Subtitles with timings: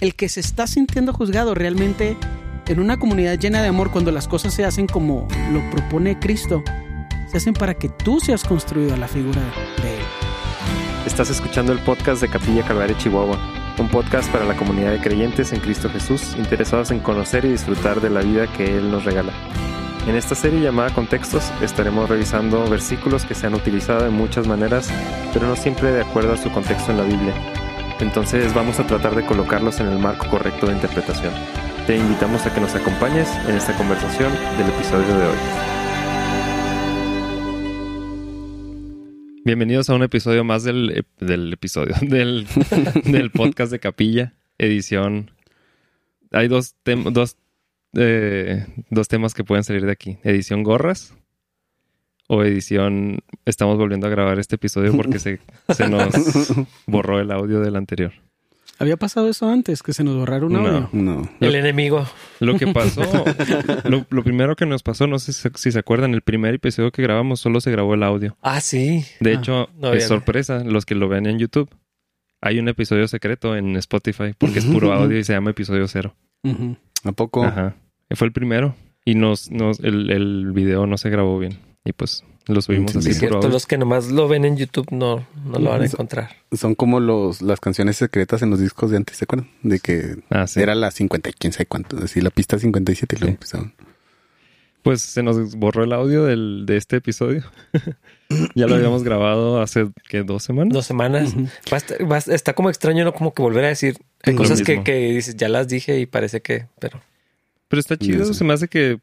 [0.00, 2.16] el que se está sintiendo juzgado realmente
[2.66, 6.62] en una comunidad llena de amor, cuando las cosas se hacen como lo propone Cristo,
[7.30, 9.40] se hacen para que tú seas construido a la figura
[9.82, 10.04] de Él.
[11.06, 13.38] Estás escuchando el podcast de Capilla Calvario Chihuahua,
[13.78, 18.00] un podcast para la comunidad de creyentes en Cristo Jesús, interesados en conocer y disfrutar
[18.00, 19.32] de la vida que Él nos regala.
[20.06, 24.88] En esta serie llamada Contextos estaremos revisando versículos que se han utilizado de muchas maneras,
[25.32, 27.34] pero no siempre de acuerdo a su contexto en la Biblia.
[28.00, 31.34] Entonces vamos a tratar de colocarlos en el marco correcto de interpretación.
[31.86, 35.36] Te invitamos a que nos acompañes en esta conversación del episodio de hoy.
[39.44, 41.04] Bienvenidos a un episodio más del,
[41.52, 42.46] episodio, del,
[43.04, 45.32] del podcast de Capilla, edición.
[46.30, 47.36] Hay dos, dos,
[47.94, 50.18] eh, dos temas que pueden salir de aquí.
[50.22, 51.14] Edición gorras
[52.32, 56.14] o edición estamos volviendo a grabar este episodio porque se, se nos
[56.86, 58.12] borró el audio del anterior.
[58.78, 59.82] ¿Había pasado eso antes?
[59.82, 60.88] ¿Que se nos borrara un audio?
[60.92, 61.28] No.
[61.40, 62.06] El enemigo.
[62.38, 63.02] Lo que pasó,
[63.84, 66.92] lo, lo, primero que nos pasó, no sé si, si, se acuerdan, el primer episodio
[66.92, 68.36] que grabamos solo se grabó el audio.
[68.42, 69.04] Ah, sí.
[69.18, 71.68] De ah, hecho, no, es sorpresa, los que lo ven en YouTube.
[72.40, 76.14] Hay un episodio secreto en Spotify porque es puro audio y se llama episodio cero.
[76.44, 76.76] Uh -huh.
[77.04, 77.44] ¿A poco?
[77.44, 77.74] Ajá.
[78.12, 81.58] Fue el primero y nos, nos el, el video no se grabó bien.
[81.84, 83.10] Y pues lo subimos así.
[83.10, 86.30] Es cierto, los que nomás lo ven en YouTube no, no lo van a encontrar.
[86.52, 89.50] Son como los las canciones secretas en los discos de antes, ¿se acuerdan?
[89.62, 90.60] De que ah, sí.
[90.60, 93.24] era la 50 y quién sabe cuánto, así la pista 57 y sí.
[93.24, 93.74] lo empezaron.
[94.82, 97.44] Pues se nos borró el audio del, de este episodio.
[98.54, 100.72] ya lo habíamos grabado hace que dos semanas.
[100.72, 101.34] Dos semanas.
[101.34, 101.50] Uh -huh.
[101.70, 103.12] va, a estar, va a, está como extraño, ¿no?
[103.12, 103.98] Como que volver a decir.
[104.22, 107.00] Hay cosas que, que dices, ya las dije y parece que, pero.
[107.68, 108.98] Pero está chido, se me hace que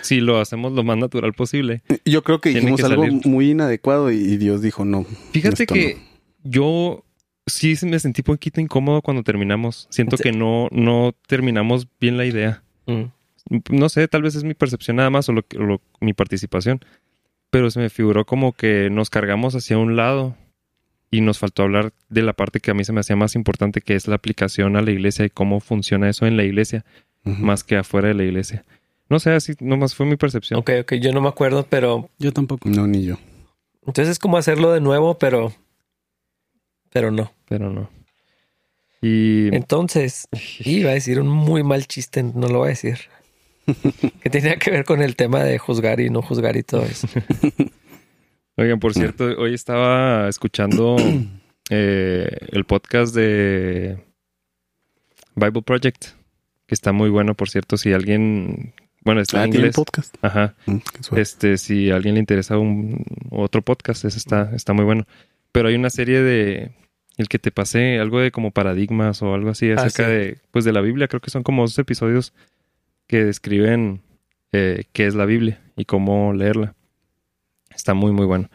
[0.00, 1.82] si lo hacemos lo más natural posible.
[2.04, 5.04] Yo creo que dijimos que algo muy inadecuado y Dios dijo no.
[5.32, 6.50] Fíjate que no.
[6.50, 7.04] yo
[7.46, 9.86] sí me sentí un poquito incómodo cuando terminamos.
[9.90, 10.24] Siento sí.
[10.24, 12.62] que no, no terminamos bien la idea.
[12.86, 13.04] Mm.
[13.70, 16.80] No sé, tal vez es mi percepción nada más o, lo, lo, mi participación.
[17.50, 20.36] Pero se me figuró como que nos cargamos hacia un lado
[21.10, 23.82] y nos faltó hablar de la parte que a mí se me hacía más importante,
[23.82, 26.86] que es la aplicación a la iglesia y cómo funciona eso en la iglesia,
[27.24, 27.38] uh -huh.
[27.38, 28.64] más que afuera de la iglesia.
[29.08, 30.60] No sé, así nomás fue mi percepción.
[30.60, 32.08] Ok, ok, yo no me acuerdo, pero.
[32.18, 32.68] Yo tampoco.
[32.68, 33.16] No, ni yo.
[33.86, 35.52] Entonces es como hacerlo de nuevo, pero.
[36.90, 37.32] Pero no.
[37.48, 37.90] Pero no.
[39.00, 39.54] Y.
[39.54, 40.28] Entonces,
[40.60, 42.98] iba a decir un muy mal chiste, no lo voy a decir.
[44.22, 47.08] que tenía que ver con el tema de juzgar y no juzgar y todo eso.
[48.56, 50.96] Oigan, por cierto, hoy estaba escuchando
[51.70, 53.98] eh, el podcast de
[55.34, 56.08] Bible Project,
[56.66, 57.76] que está muy bueno, por cierto.
[57.76, 58.74] Si alguien
[59.04, 59.74] bueno, está ah, en inglés.
[59.74, 60.14] podcast.
[60.22, 60.54] Ajá.
[60.66, 60.78] Mm,
[61.16, 65.06] este, si a alguien le interesa un otro podcast, ese está, está muy bueno.
[65.50, 66.72] Pero hay una serie de
[67.16, 70.12] el que te pasé, algo de como paradigmas o algo así acerca ah, sí.
[70.12, 71.08] de, pues de la Biblia.
[71.08, 72.32] Creo que son como dos episodios
[73.06, 74.00] que describen
[74.52, 76.74] eh, qué es la Biblia y cómo leerla.
[77.74, 78.50] Está muy, muy bueno.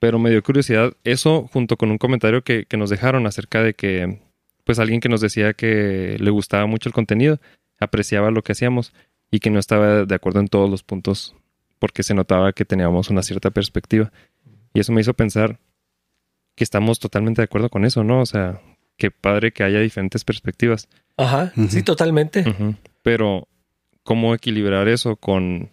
[0.00, 3.74] Pero me dio curiosidad eso junto con un comentario que, que nos dejaron acerca de
[3.74, 4.20] que,
[4.64, 7.40] pues alguien que nos decía que le gustaba mucho el contenido,
[7.80, 8.92] apreciaba lo que hacíamos
[9.30, 11.34] y que no estaba de acuerdo en todos los puntos
[11.78, 14.10] porque se notaba que teníamos una cierta perspectiva.
[14.74, 15.58] Y eso me hizo pensar
[16.54, 18.20] que estamos totalmente de acuerdo con eso, ¿no?
[18.20, 18.60] O sea,
[18.96, 20.88] qué padre que haya diferentes perspectivas.
[21.16, 21.68] Ajá, uh -huh.
[21.68, 22.40] sí, totalmente.
[22.40, 22.76] Uh -huh.
[23.02, 23.48] Pero,
[24.02, 25.70] ¿cómo equilibrar eso con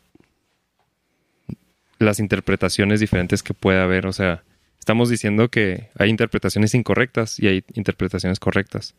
[1.98, 4.06] las interpretaciones diferentes que puede haber?
[4.06, 4.44] O sea,
[4.80, 8.96] estamos diciendo que hay interpretaciones incorrectas y hay interpretaciones correctas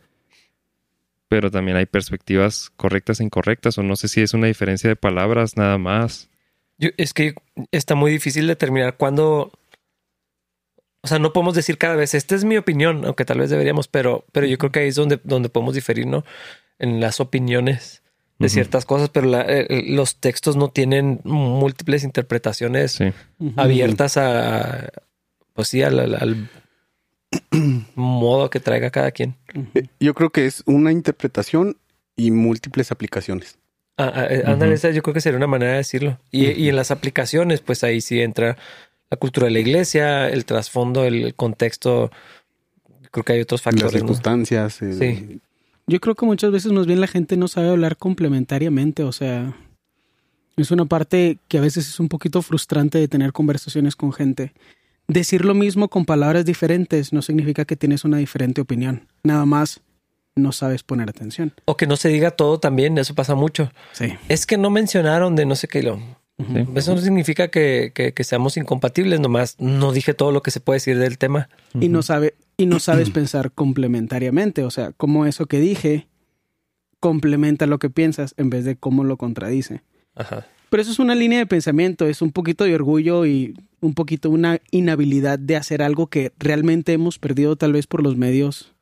[1.28, 4.96] pero también hay perspectivas correctas e incorrectas, o no sé si es una diferencia de
[4.96, 6.28] palabras nada más.
[6.78, 7.34] Yo, es que
[7.72, 9.52] está muy difícil determinar cuándo.
[11.02, 13.86] O sea, no podemos decir cada vez, esta es mi opinión, aunque tal vez deberíamos,
[13.86, 16.24] pero, pero yo creo que ahí es donde, donde podemos diferir, ¿no?
[16.78, 18.02] En las opiniones
[18.38, 18.52] de uh -huh.
[18.52, 23.12] ciertas cosas, pero la, eh, los textos no tienen múltiples interpretaciones sí.
[23.56, 24.90] abiertas a,
[25.54, 26.50] pues sí, al, al
[27.94, 29.34] modo que traiga cada quien.
[29.74, 31.76] Eh, yo creo que es una interpretación
[32.16, 33.58] y múltiples aplicaciones.
[33.98, 34.72] Ah, ah, uh -huh.
[34.72, 36.18] esa yo creo que sería una manera de decirlo.
[36.30, 36.56] Y, uh -huh.
[36.56, 38.56] y, en las aplicaciones, pues ahí sí entra
[39.10, 42.10] la cultura de la iglesia, el trasfondo, el contexto.
[43.10, 43.92] Creo que hay otros factores.
[43.92, 44.82] Las circunstancias.
[44.82, 44.88] ¿no?
[44.88, 45.40] Eh, sí.
[45.86, 49.54] Yo creo que muchas veces más bien la gente no sabe hablar complementariamente, o sea,
[50.56, 54.52] es una parte que a veces es un poquito frustrante de tener conversaciones con gente
[55.08, 59.06] decir lo mismo con palabras diferentes no significa que tienes una diferente opinión.
[59.22, 59.80] Nada más
[60.34, 61.54] no sabes poner atención.
[61.64, 63.70] O que no se diga todo también, eso pasa mucho.
[63.92, 64.12] Sí.
[64.28, 65.98] Es que no mencionaron de no sé qué lo.
[66.38, 66.66] Sí.
[66.74, 70.60] Eso no significa que, que, que, seamos incompatibles, nomás no dije todo lo que se
[70.60, 71.48] puede decir del tema.
[71.80, 76.08] Y no sabe, y no sabes pensar complementariamente, o sea, cómo eso que dije
[77.00, 79.82] complementa lo que piensas en vez de cómo lo contradice.
[80.14, 80.46] Ajá.
[80.70, 84.30] Pero eso es una línea de pensamiento, es un poquito de orgullo y un poquito
[84.30, 88.74] una inhabilidad de hacer algo que realmente hemos perdido tal vez por los medios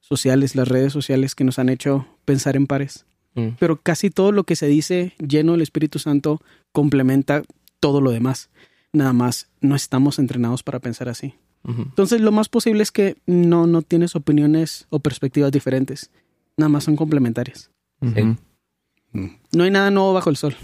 [0.00, 3.04] sociales, las redes sociales que nos han hecho pensar en pares.
[3.34, 3.48] Mm.
[3.58, 6.40] Pero casi todo lo que se dice lleno del Espíritu Santo
[6.72, 7.42] complementa
[7.78, 8.48] todo lo demás.
[8.92, 11.34] Nada más no estamos entrenados para pensar así.
[11.64, 16.10] Entonces lo más posible es que no, no tienes opiniones o perspectivas diferentes.
[16.56, 17.70] Nada más son complementarias.
[18.00, 20.56] No hay nada nuevo bajo el sol.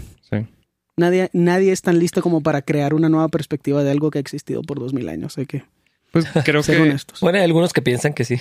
[0.97, 4.21] Nadie, nadie es tan listo como para crear una nueva perspectiva de algo que ha
[4.21, 5.37] existido por dos mil años.
[5.37, 5.63] Hay que
[6.11, 7.19] pues creo ser que, honestos.
[7.19, 8.37] Bueno, hay algunos que piensan que sí.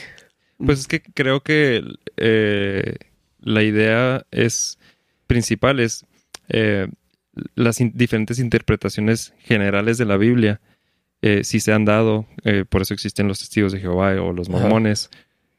[0.58, 1.82] Pues es que creo que
[2.16, 2.94] eh,
[3.40, 4.78] la idea es
[5.26, 6.06] principal es
[6.48, 6.86] eh,
[7.56, 10.60] las diferentes interpretaciones generales de la Biblia.
[11.22, 12.26] Eh, si se han dado,
[12.68, 15.10] por eso existen los testigos de Jehová o los mormones,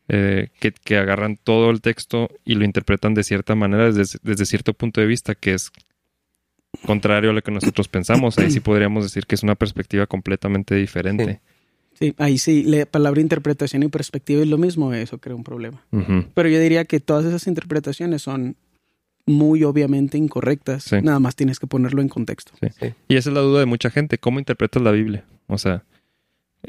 [0.08, 4.74] que, que, agarran todo el texto y lo interpretan de cierta manera desde, desde cierto
[4.74, 5.72] punto de vista, que es
[6.86, 8.38] contrario a lo que nosotros pensamos.
[8.38, 11.42] Ahí sí podríamos decir que es una perspectiva completamente diferente.
[11.94, 15.82] Sí, ahí sí, la palabra interpretación y perspectiva es lo mismo, eso crea un problema.
[16.34, 18.58] Pero yo diría que todas esas interpretaciones son
[19.26, 20.92] muy obviamente incorrectas.
[20.92, 22.52] Nada más tienes que ponerlo en contexto.
[23.08, 24.18] Y esa es la duda de mucha gente.
[24.18, 25.24] ¿Cómo interpretas la Biblia?
[25.48, 25.84] O sea,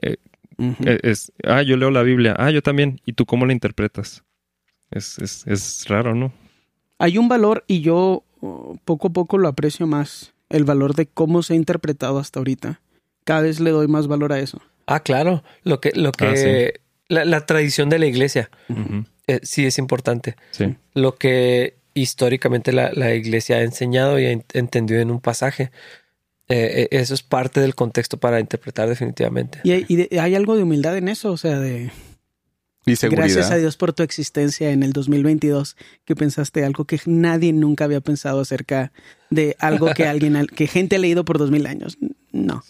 [0.00, 0.16] eh,
[0.58, 2.34] eh, es, ah, yo leo la Biblia.
[2.38, 3.00] Ah, yo también.
[3.04, 4.24] ¿Y tú cómo la interpretas?
[4.90, 6.32] Es, es, es raro, ¿no?
[6.98, 8.24] Hay un valor y yo
[8.84, 12.80] poco a poco lo aprecio más, el valor de cómo se ha interpretado hasta ahorita.
[13.24, 14.60] Cada vez le doy más valor a eso.
[14.86, 18.50] Ah, claro, lo que, lo que, ah, la, tradición de la iglesia
[19.26, 20.36] eh, sí es importante.
[20.52, 20.76] Sí.
[20.94, 25.70] Lo que históricamente la, iglesia ha enseñado y ha entendido en un pasaje.
[26.48, 29.58] Eh, eh, eso es parte del contexto para interpretar definitivamente.
[29.64, 31.90] Y, y hay algo de humildad en eso, o sea, de
[32.86, 37.84] Gracias a Dios por tu existencia en el 2022, que pensaste algo que nadie nunca
[37.84, 38.92] había pensado acerca
[39.28, 41.98] de algo que alguien, que gente ha leído por dos mil años.
[42.30, 42.62] No.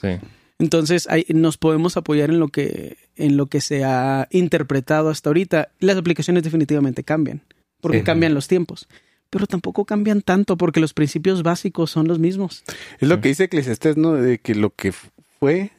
[0.58, 5.68] Entonces nos podemos apoyar en lo que en lo que se ha interpretado hasta ahorita.
[5.80, 7.42] Las aplicaciones definitivamente cambian,
[7.82, 8.88] porque cambian los tiempos.
[9.28, 12.64] Pero tampoco cambian tanto porque los principios básicos son los mismos.
[13.00, 14.14] Es lo que dice Eclesiastes, ¿no?
[14.14, 15.72] De que lo que fue,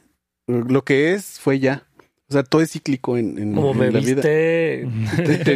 [0.46, 1.87] lo que es, fue ya.
[2.30, 4.86] O sea, todo es cíclico en, en, Como me la viste...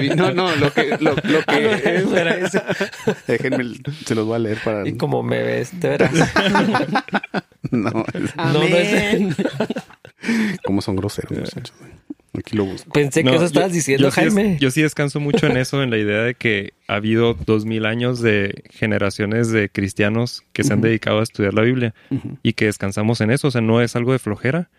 [0.01, 0.17] vida.
[0.17, 2.53] no, no, lo que, lo, lo que es.
[3.27, 3.75] Déjenme,
[4.07, 4.89] se los voy a leer para.
[4.89, 6.13] Y como me ves, de veras.
[7.71, 8.05] no, no,
[8.55, 9.37] no es.
[10.65, 11.75] ¿Cómo son groseros, muchachos?
[12.39, 12.91] Aquí lo busco.
[12.91, 14.57] Pensé que eso estabas diciendo, Jaime.
[14.59, 17.85] yo sí descanso mucho en eso, en la idea de que ha habido dos mil
[17.85, 21.95] años de generaciones de cristianos que se han dedicado a estudiar la Biblia
[22.43, 23.49] y que descansamos en eso.
[23.49, 24.71] O sea, no es algo de flojera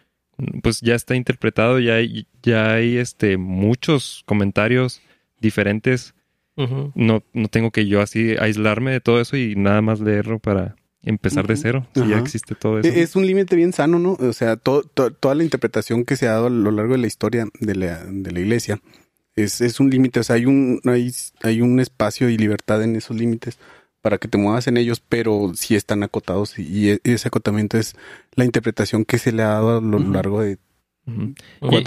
[0.62, 5.02] pues ya está interpretado, ya hay, ya hay este, muchos comentarios
[5.40, 6.14] diferentes.
[6.56, 10.76] no, no tengo que yo así aislarme de todo eso y nada más leerlo para
[11.04, 11.88] empezar de cero.
[11.94, 12.90] Si ya existe todo eso.
[12.90, 14.14] Es un límite bien sano, ¿no?
[14.14, 17.48] O sea, toda la interpretación que se ha dado a lo largo de la historia
[17.60, 18.80] de la, de la iglesia
[19.36, 20.20] es, es un límite.
[20.20, 23.60] O sea, hay un, hay, hay un espacio y libertad en esos límites
[24.04, 27.96] para que te muevas en ellos, pero sí están acotados y, e, ese acotamiento es
[28.36, 30.60] la interpretación que se le ha dado a lo largo de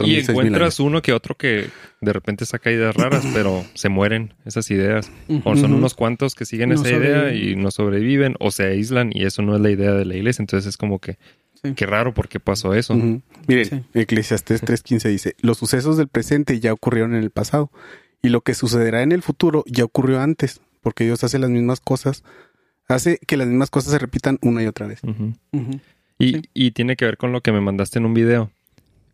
[0.04, 1.68] y, encuentras uno que otro que
[2.00, 5.12] de repente saca ideas raras, pero se mueren esas ideas.
[5.44, 9.24] O son unos cuantos que siguen esa idea y no sobreviven o se aíslan y
[9.24, 10.42] eso no es la idea de la iglesia.
[10.42, 11.18] Entonces es como que,
[11.74, 12.94] qué raro, ¿por qué pasó eso?
[13.46, 17.70] Miren, Eclesiastes 3.15 dice, los sucesos del presente ya ocurrieron en el pasado
[18.22, 21.80] y lo que sucederá en el futuro ya ocurrió antes porque Dios hace las mismas
[21.80, 22.22] cosas,
[22.86, 25.00] hace que las mismas cosas se repitan una y otra vez.
[26.16, 28.52] Y, y, tiene que ver con lo que me mandaste en un video.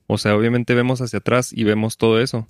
[0.06, 2.46] O sea, obviamente vemos hacia atrás y vemos todo eso,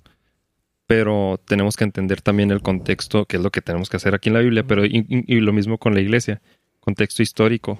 [0.87, 4.27] pero tenemos que entender también el contexto, que es lo que tenemos que hacer aquí
[4.27, 5.05] en la Biblia, pero y,
[5.39, 6.41] lo mismo con la iglesia,
[6.81, 7.79] contexto histórico,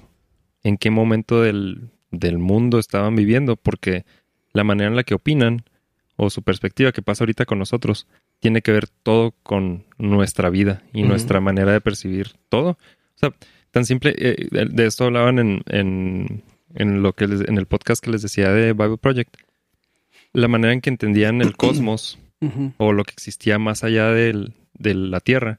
[0.62, 4.06] en qué momento del, del mundo estaban viviendo, porque
[4.54, 5.62] la manera en la que opinan
[6.16, 8.06] o su perspectiva que pasa ahorita con nosotros
[8.44, 12.72] tiene que ver todo con nuestra vida y nuestra manera de percibir todo.
[12.72, 13.32] O sea,
[13.70, 16.42] tan simple, eh, de esto hablaban en,
[16.74, 19.34] en, lo que en el podcast que les decía de Bible Project.
[20.34, 22.18] La manera en que entendían el cosmos
[22.76, 25.58] o lo que existía más allá de la Tierra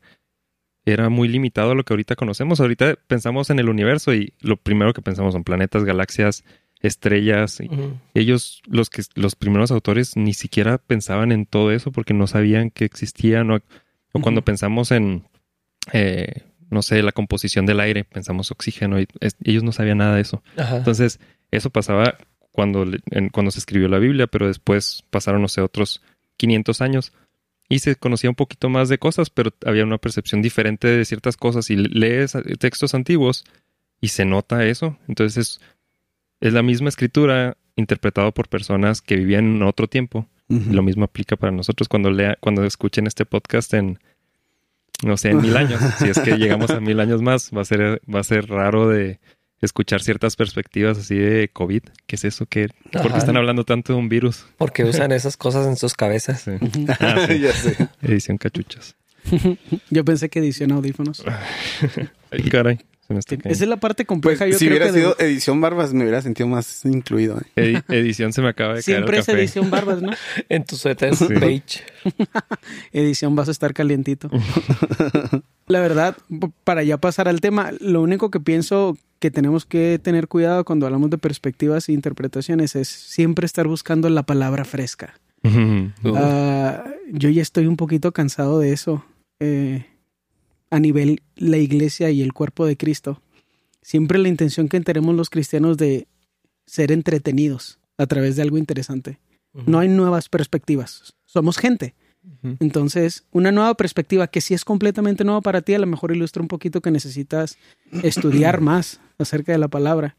[0.86, 2.60] era muy limitado a lo que ahorita conocemos.
[2.60, 6.44] Ahorita pensamos en el universo y lo primero que pensamos son planetas, galaxias,
[6.82, 7.60] estrellas.
[8.14, 12.70] Ellos, los que los primeros autores, ni siquiera pensaban en todo eso porque no sabían
[12.72, 13.52] que existían.
[13.52, 13.60] O,
[14.22, 15.28] cuando pensamos en,
[15.94, 19.00] eh, no sé, la composición del aire, pensamos oxígeno.
[19.00, 19.08] Y
[19.44, 20.44] ellos no sabían nada de eso.
[20.58, 21.20] Entonces,
[21.52, 22.18] eso pasaba
[22.52, 22.86] cuando,
[23.32, 26.02] cuando se escribió la Biblia, pero después pasaron, no sé, otros
[26.38, 27.14] 500 años
[27.68, 31.36] y se conocía un poquito más de cosas, pero había una percepción diferente de ciertas
[31.38, 33.44] cosas y lees textos antiguos
[34.02, 34.98] y se nota eso.
[35.08, 35.62] Entonces es,
[36.40, 40.28] la misma escritura interpretada por personas que vivían en otro tiempo.
[40.48, 43.98] Lo mismo aplica para nosotros cuando lea, cuando escuchen este podcast en
[45.04, 45.82] no sé, en mil años.
[45.98, 48.90] si es que llegamos a mil años más, va a ser, va a ser raro
[48.90, 49.20] de
[49.62, 51.82] escuchar ciertas perspectivas así de COVID.
[52.06, 52.46] ¿Qué es eso?
[52.46, 54.46] ¿Qué, ¿Por qué están hablando tanto de un virus?
[54.58, 56.46] Porque usan esas cosas en sus cabezas.
[57.00, 57.28] Ah,
[58.02, 58.96] edición cachuchas.
[59.90, 61.24] Yo pensé que edición audífonos.
[62.32, 62.80] Ay, caray.
[63.08, 64.46] Esa es la parte compleja.
[64.46, 67.40] Pues, si hubiera sido edición Barbas, me hubiera sentido más incluido.
[67.56, 67.82] ¿eh?
[67.90, 69.24] edición se me acaba de Siempre caer.
[69.24, 70.12] Siempre es edición Barbas, ¿no?
[70.50, 71.84] en tu suéter beige.
[72.94, 74.30] edición vas a estar calientito.
[75.68, 76.18] la verdad,
[76.64, 80.88] para ya pasar al tema, lo único que pienso que tenemos que tener cuidado cuando
[80.88, 85.20] hablamos de perspectivas e interpretaciones es siempre estar buscando la palabra fresca.
[86.16, 89.06] Ah, yo ya estoy un poquito cansado de eso.
[89.40, 89.86] Eh,
[90.70, 93.22] a nivel la iglesia y el cuerpo de Cristo.
[93.82, 96.08] Siempre la intención que tenemos los cristianos de
[96.66, 99.20] ser entretenidos a través de algo interesante.
[99.54, 101.14] No hay nuevas perspectivas.
[101.26, 101.96] Somos gente.
[102.60, 106.42] Entonces, una nueva perspectiva que si es completamente nueva para ti, a lo mejor ilustra
[106.42, 107.58] un poquito que necesitas
[108.04, 110.16] estudiar más acerca de la palabra.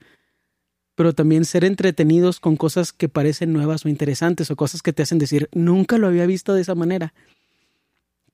[0.95, 5.03] Pero también ser entretenidos con cosas que parecen nuevas o interesantes o cosas que te
[5.03, 7.13] hacen decir, nunca lo había visto de esa manera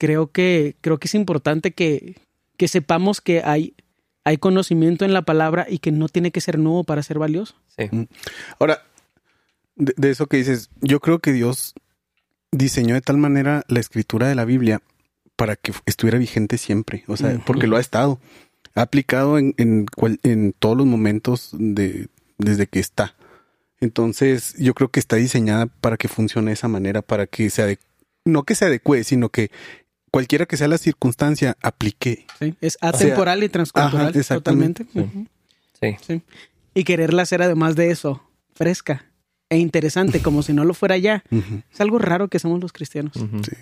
[0.02, 2.16] creo que, creo que es importante que,
[2.56, 3.76] que sepamos que hay,
[4.24, 7.54] hay conocimiento en la palabra y que no tiene que ser nuevo para ser valioso.
[7.78, 7.88] Sí.
[8.58, 8.82] Ahora,
[9.76, 11.74] de, eso que dices, yo creo que Dios
[12.50, 14.82] diseñó de tal manera la escritura de la Biblia
[15.36, 18.18] para que estuviera vigente siempre, o sea, porque lo ha estado.
[18.74, 19.86] Ha aplicado en, en,
[20.24, 23.14] en todos los momentos de, desde que está.
[23.80, 27.78] Entonces, yo creo que está diseñada para que funcione de esa manera, para que se
[28.24, 29.50] no que se adecue, sino que
[30.12, 32.26] cualquiera que sea la circunstancia, aplique.
[32.38, 34.86] Sí, es atemporal y transcultural totalmente.
[35.80, 35.96] Sí.
[36.06, 36.22] sí.
[36.74, 38.22] Y quererla hacer además de eso,
[38.54, 39.06] fresca
[39.48, 41.24] e interesante, como si no lo fuera ya.
[41.72, 43.14] Es algo raro que somos los cristianos.
[43.14, 43.56] sí.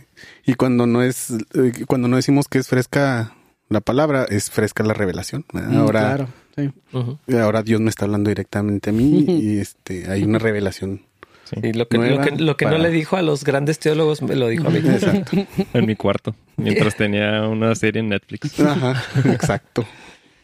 [0.44, 3.34] Y cuando no es, eh, cuando no decimos que es fresca
[3.68, 5.46] la palabra, es fresca la revelación.
[5.52, 7.36] Mm, ahora, claro, sí.
[7.38, 11.02] ahora Dios me está hablando directamente a mí y este, hay una revelación
[11.50, 11.72] Sí.
[11.72, 11.98] lo que,
[12.38, 14.78] lo que, no le dijo a los grandes teólogos me lo dijo a mí.
[14.84, 15.36] Exacto.
[15.74, 18.60] en mi cuarto, mientras tenía una serie en Netflix.
[18.60, 19.02] Ajá,
[19.32, 19.84] exacto.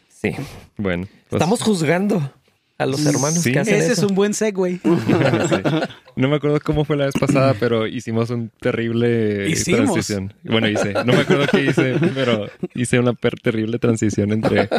[0.09, 0.33] Sí.
[0.77, 1.07] Bueno.
[1.29, 2.33] Pues Estamos juzgando
[2.79, 4.81] a los hermanos que hacen Ese es un buen segue.
[6.17, 10.33] No me acuerdo cómo fue la vez pasada, pero hicimos un terrible transición.
[10.45, 10.95] Bueno, hice.
[10.95, 14.71] No me acuerdo qué hice, pero hice una terrible transición entre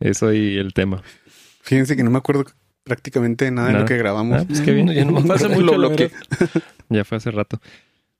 [0.00, 1.02] eso y el tema.
[1.62, 2.44] Fíjense que no me acuerdo
[2.84, 4.40] prácticamente nada, de lo que grabamos.
[4.40, 4.88] Ah, pues qué bien.
[4.94, 6.10] Ya no me mucho lo que
[6.88, 7.60] Ya fue hace rato.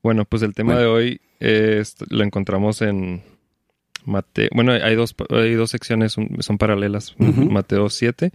[0.03, 3.23] Bueno, pues el tema de hoy es, lo encontramos en
[4.05, 4.49] Mateo.
[4.55, 7.15] Bueno, hay dos, hay dos secciones, son paralelas.
[7.19, 8.33] Mateo 7,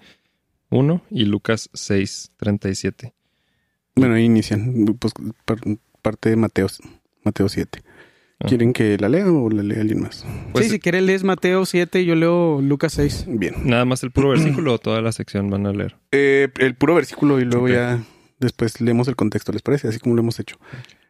[0.69, 3.13] 1 y Lucas 6, 37.
[3.95, 4.85] Bueno, ahí inician.
[4.99, 5.13] Pues,
[6.01, 6.67] parte de Mateo,
[7.23, 7.81] Mateo 7.
[8.39, 8.47] Ah.
[8.49, 10.25] ¿Quieren que la lea o la lea alguien más?
[10.51, 13.25] Pues, sí, si quieren lees Mateo 7 yo leo Lucas 6.
[13.29, 13.55] Bien.
[13.63, 15.95] ¿Nada más el puro versículo o toda la sección van a leer?
[16.11, 18.03] Eh, el puro versículo y luego ya
[18.39, 19.87] después leemos el contexto, ¿les parece?
[19.87, 20.57] Así como lo hemos hecho.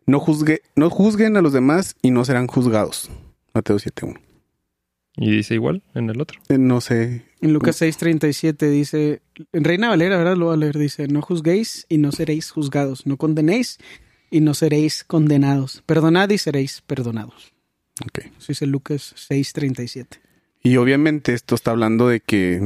[0.05, 3.09] No, juzgue, no juzguen a los demás y no serán juzgados.
[3.53, 4.19] Mateo 7.1.
[5.17, 6.39] ¿Y dice igual en el otro?
[6.49, 7.23] Eh, no sé.
[7.41, 9.21] En Lucas 6:37 dice,
[9.53, 10.35] en Reina Valera, ¿verdad?
[10.35, 13.79] Lo voy a leer, dice, no juzguéis y no seréis juzgados, no condenéis
[14.29, 15.83] y no seréis condenados.
[15.85, 17.53] Perdonad y seréis perdonados.
[18.03, 18.25] Ok.
[18.37, 20.19] Eso dice Lucas 6:37.
[20.63, 22.59] Y obviamente esto está hablando de que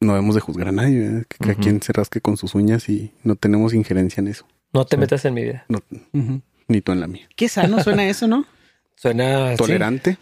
[0.00, 3.12] no debemos de juzgar a nadie, que a quien se rasque con sus uñas y
[3.22, 4.46] no tenemos injerencia en eso.
[4.72, 5.66] No te metas en mi vida.
[6.68, 7.28] Ni tú en la mía.
[7.34, 8.46] Qué sano suena eso, ¿no?
[8.96, 10.18] Suena tolerante.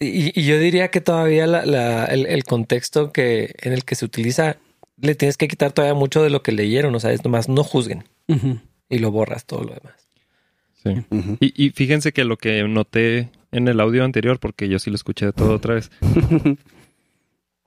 [0.00, 4.58] y, yo diría que todavía el, contexto que en el que se utiliza
[4.96, 6.94] le tienes que quitar todavía mucho de lo que leyeron.
[6.94, 8.04] O sea, es nomás no juzguen
[8.88, 10.08] y lo borras todo lo demás.
[10.74, 11.04] Sí.
[11.40, 15.26] y, fíjense que lo que noté en el audio anterior, porque yo sí lo escuché
[15.26, 15.90] de todo otra vez,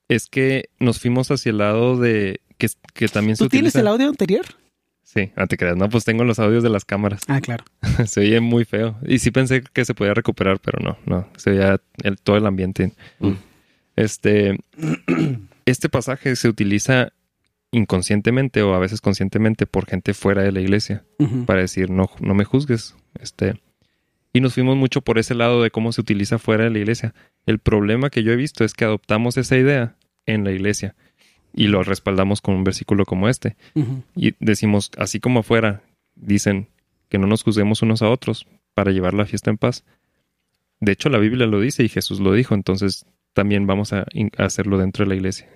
[0.08, 3.88] es que nos fuimos hacia el lado de que, que también se ¿Tú tienes el
[3.88, 4.46] audio anterior?
[5.14, 5.76] Sí, antes creas.
[5.76, 7.24] No, pues tengo los audios de las cámaras.
[7.28, 7.66] Ah, claro.
[8.06, 8.98] se oye muy feo.
[9.06, 11.28] Y sí pensé que se podía recuperar, pero no, no.
[11.36, 12.94] Se veía el, todo el ambiente.
[13.20, 13.32] Mm.
[13.98, 14.58] Este,
[15.66, 17.12] este pasaje se utiliza
[17.72, 21.04] inconscientemente o a veces conscientemente por gente fuera de la iglesia
[21.46, 22.96] para decir no, no me juzgues.
[23.20, 23.62] Este,
[24.34, 27.14] y nos fuimos mucho por ese lado de cómo se utiliza fuera de la iglesia.
[27.46, 30.96] El problema que yo he visto es que adoptamos esa idea en la iglesia
[31.54, 33.56] y lo respaldamos con un versículo como este.
[34.16, 35.82] Y decimos, así como afuera,
[36.16, 36.68] dicen
[37.10, 39.84] que no nos juzguemos unos a otros para llevar la fiesta en paz.
[40.80, 44.06] De hecho, la Biblia lo dice y Jesús lo dijo, entonces también vamos a,
[44.38, 45.48] hacerlo dentro de la iglesia.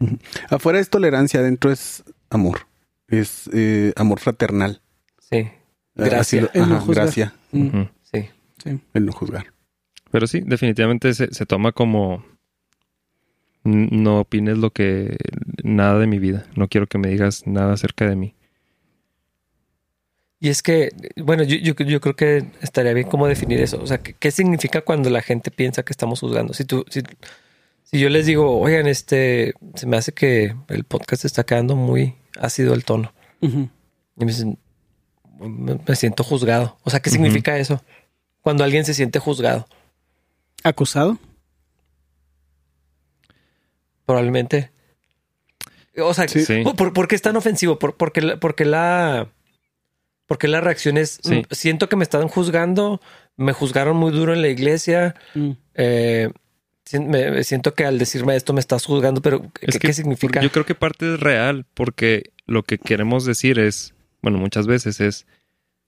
[0.50, 2.67] Afuera es tolerancia, adentro es amor,
[3.08, 4.82] es eh, amor fraternal.
[5.20, 5.50] Sí.
[5.96, 6.50] Gracias.
[6.88, 7.34] gracias.
[7.51, 8.29] Sí.
[8.63, 8.79] sí.
[8.94, 9.53] El no juzgar.
[10.12, 12.24] Pero sí, definitivamente se, se toma como
[13.63, 15.17] no opines lo que
[15.63, 16.46] nada de mi vida.
[16.55, 18.36] No quiero que me digas nada acerca de mí.
[20.39, 23.82] Y es que, bueno, yo, yo, creo que estaría bien cómo definir eso.
[23.82, 26.53] O sea, ¿qué, significa cuando la gente piensa que estamos juzgando?
[26.53, 27.01] Si tú, si,
[27.96, 32.16] si yo les digo, oigan, este, se me hace que el podcast está quedando muy
[32.38, 33.14] ácido el tono.
[33.40, 33.70] Y
[34.18, 34.60] me dicen,
[35.40, 36.78] me, siento juzgado.
[36.84, 37.82] O sea, ¿qué significa eso?
[38.42, 39.66] Cuando alguien se siente juzgado.
[40.62, 41.18] ¿Acusado?
[44.06, 44.72] Probablemente.
[45.98, 46.25] O sea,
[46.75, 47.80] ¿por, qué es tan ofensivo?
[47.80, 49.30] ¿Por, porque, la, porque la.
[50.25, 51.22] Porque la reacción es.
[51.24, 53.00] Mm, siento que me están juzgando.
[53.38, 55.16] Me juzgaron muy duro en la iglesia.
[55.34, 55.52] Mm.
[55.75, 56.30] Eh,
[56.86, 60.42] siento que al decirme esto me estás juzgando, pero ¿qué, significa?
[60.42, 65.01] Yo creo que parte es real, porque lo que queremos decir es, bueno, muchas veces
[65.01, 65.25] es,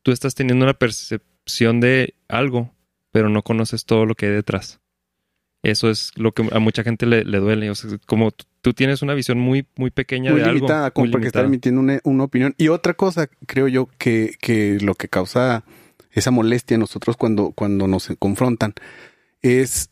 [0.02, 2.74] tú estás teniendo una percepción de algo,
[3.12, 4.80] pero no conoces todo lo que hay detrás.
[5.64, 7.70] Eso es lo que a mucha gente le, duele.
[7.70, 10.68] O sea, como tú tienes una visión muy, muy pequeña de algo.
[10.94, 12.54] Como porque está emitiendo una, opinión.
[12.58, 15.64] Y otra cosa, creo yo, que, que lo que causa
[16.12, 18.74] esa molestia en nosotros cuando, cuando nos confrontan
[19.42, 19.90] es,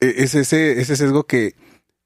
[0.00, 1.54] es ese, ese sesgo que,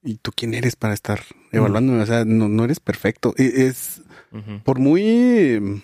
[0.03, 1.21] ¿y tú quién eres para estar
[1.53, 2.03] evaluándome?
[2.03, 3.35] O sea, no, no eres perfecto.
[3.37, 4.03] E, es,
[4.65, 5.83] por muy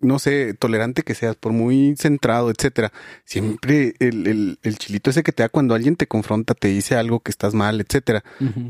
[0.00, 2.92] no sé, tolerante que seas, por muy centrado, etcétera,
[3.24, 7.20] siempre el, el, chilito ese que te da cuando alguien te confronta, te dice algo
[7.20, 8.22] que estás mal, etcétera,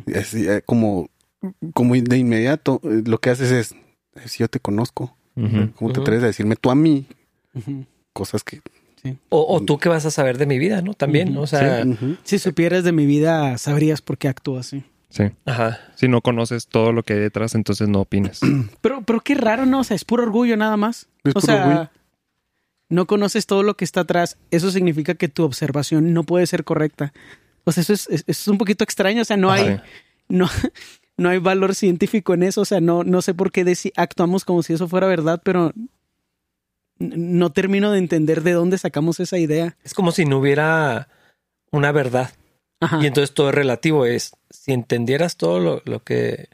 [0.07, 1.11] eh, como,
[1.75, 3.75] como de inmediato, eh, lo que haces es,
[4.27, 5.17] si yo te conozco,
[5.77, 7.07] ¿cómo te atreves a decirme tú a mí?
[8.12, 8.61] Cosas que...
[9.28, 10.95] O, tú qué vas a saber de mi vida, ¿no?
[10.95, 11.85] También, O sea,
[12.25, 14.85] si supieras de mi vida, sabrías por qué actúo así.
[15.11, 15.25] Sí.
[15.47, 15.80] Ajá.
[15.97, 18.41] Si no conoces todo lo que hay detrás, entonces no opines.
[18.80, 19.80] Pero, pero qué raro, ¿no?
[19.80, 21.08] O sea, es puro orgullo nada más.
[21.34, 21.91] o sea,
[22.89, 24.39] no conoces todo lo que está atrás.
[24.50, 27.13] Eso significa que tu observación no puede ser correcta.
[27.65, 29.23] O sea, eso es, es, un poquito extraño.
[29.23, 29.80] O sea, no hay,
[30.28, 30.49] no,
[31.17, 32.63] no hay valor científico en eso.
[32.63, 33.65] O sea, no, no sé por qué
[33.97, 35.73] actuamos como si eso fuera verdad, pero
[36.99, 39.76] no termino de entender de dónde sacamos esa idea.
[39.84, 41.08] Es como si no hubiera
[41.71, 42.30] una verdad.
[43.00, 44.06] Y entonces todo es relativo.
[44.06, 46.49] Es si entendieras todo lo, que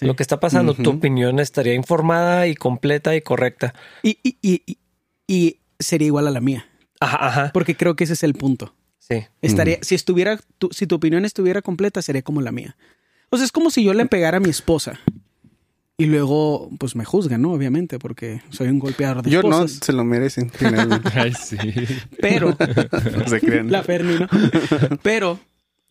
[0.00, 3.74] lo que está pasando, tu opinión estaría informada y completa y correcta.
[4.02, 4.78] Y, y, y,
[5.26, 6.66] y, sería igual a la mía.
[7.00, 7.50] Ajá, ajá.
[7.52, 8.74] Porque creo que ese es el punto.
[8.98, 9.26] Sí.
[9.42, 12.76] Estaría, si estuviera, tu, si tu opinión estuviera completa, sería como la mía.
[13.30, 15.00] O sea, es como si yo le pegara a mi esposa.
[16.02, 17.52] Y luego, pues me juzgan, ¿no?
[17.52, 20.50] Obviamente, porque soy un golpeador de Yo no, se lo merecen.
[21.14, 21.56] Ay, sí.
[22.20, 22.56] Pero...
[23.18, 23.70] no se crean.
[23.70, 24.26] La Ferni, ¿no?
[25.04, 25.38] Pero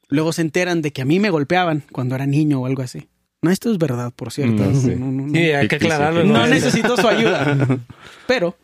[0.09, 3.07] luego se enteran de que a mí me golpeaban cuando era niño o algo así.
[3.41, 4.63] No, esto es verdad, por cierto.
[4.63, 5.39] Mm, sí.
[5.39, 6.25] hay que aclararlo.
[6.25, 7.79] No, necesito su ayuda.
[8.27, 8.57] Pero,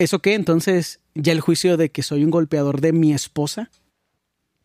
[0.00, 0.34] ¿eso qué?
[0.34, 3.70] Entonces, ya el juicio de que soy un golpeador de mi esposa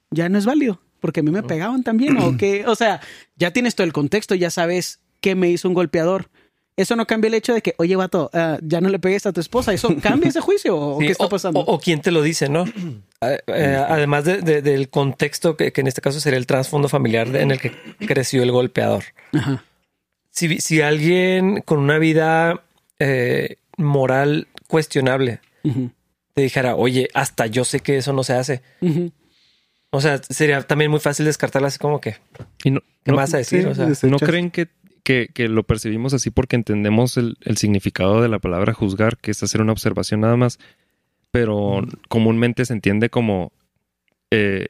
[0.10, 2.18] ya no es válido, porque a mí me pegaban también.
[2.18, 3.02] o que, o sea,
[3.36, 6.30] ya tienes todo el contexto, ya sabes qué me hizo un golpeador.
[6.78, 9.34] Eso no cambia el hecho de que, oye, vato, uh, ya no le pegues a
[9.34, 9.74] tu esposa.
[9.74, 10.78] ¿Eso cambia ese juicio?
[10.78, 11.60] ¿O qué está pasando?
[11.60, 12.66] O, quién te lo dice, ¿no?
[13.22, 17.60] Eh, eh, además del contexto que, en este caso sería el trasfondo familiar en el
[17.60, 17.72] que
[18.06, 19.06] creció el golpeador.
[20.30, 22.62] Si, si, alguien con una vida
[23.00, 25.40] eh, moral cuestionable
[26.34, 28.62] te dijera, oye, hasta yo sé que eso no se hace.
[29.90, 32.18] O sea, sería también muy fácil descartarlo así como que.
[32.64, 33.66] Y no, ¿Qué vas a decir?
[33.68, 34.68] o sea, ¿No creen que
[35.08, 39.62] que, lo percibimos así porque entendemos el, significado de la palabra juzgar, que es hacer
[39.62, 40.60] una observación nada más,
[41.32, 43.54] pero comúnmente se entiende como
[44.32, 44.68] eh,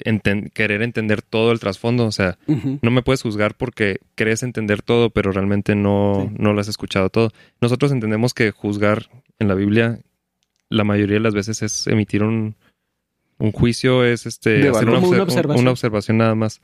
[0.53, 2.05] querer entender todo el trasfondo.
[2.05, 6.61] O sea, no me puedes juzgar porque crees entender todo, pero realmente no, no lo
[6.61, 7.31] has escuchado todo.
[7.59, 9.99] Nosotros entendemos que juzgar en la Biblia
[10.69, 12.55] la mayoría de las veces es emitir un,
[13.53, 15.59] juicio, es este hacer una, observación.
[15.59, 16.17] una, observación.
[16.17, 16.61] nada más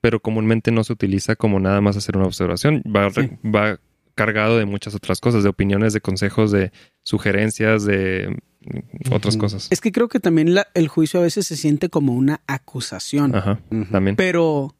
[0.00, 2.82] pero comúnmente no se utiliza como nada más hacer una observación.
[2.86, 3.08] Va,
[3.44, 3.78] va
[4.14, 9.68] cargado de muchas otras cosas, de opiniones, de consejos, de sugerencias, de mm, otras cosas.
[9.70, 13.34] Es que creo que también el juicio a veces se siente como una acusación.
[13.34, 13.60] Ajá,
[13.90, 14.16] también.
[14.16, 14.74] Pero,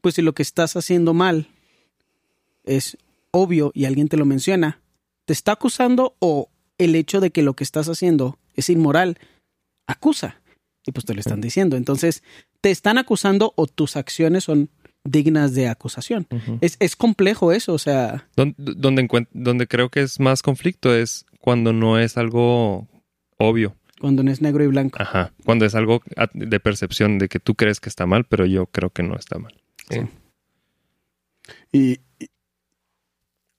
[0.00, 1.48] pues si lo que estás haciendo mal
[2.64, 2.98] es
[3.30, 4.80] obvio y alguien te lo menciona,
[5.26, 9.18] ¿te está acusando o el hecho de que lo que estás haciendo es inmoral
[9.86, 10.39] acusa?
[10.86, 11.76] Y pues te lo están diciendo.
[11.76, 12.22] Entonces,
[12.60, 14.70] te están acusando o tus acciones son
[15.04, 16.26] dignas de acusación.
[16.60, 18.28] es, complejo eso, o sea...
[18.36, 22.88] Donde, donde, donde creo que es más conflicto es cuando no es algo
[23.38, 23.76] obvio.
[24.00, 24.98] Cuando no es negro y blanco.
[25.00, 25.32] Ajá.
[25.44, 28.90] Cuando es algo de percepción de que tú crees que está mal, pero yo creo
[28.90, 29.54] que no está mal.
[29.90, 30.00] Sí.
[31.72, 32.28] Y, y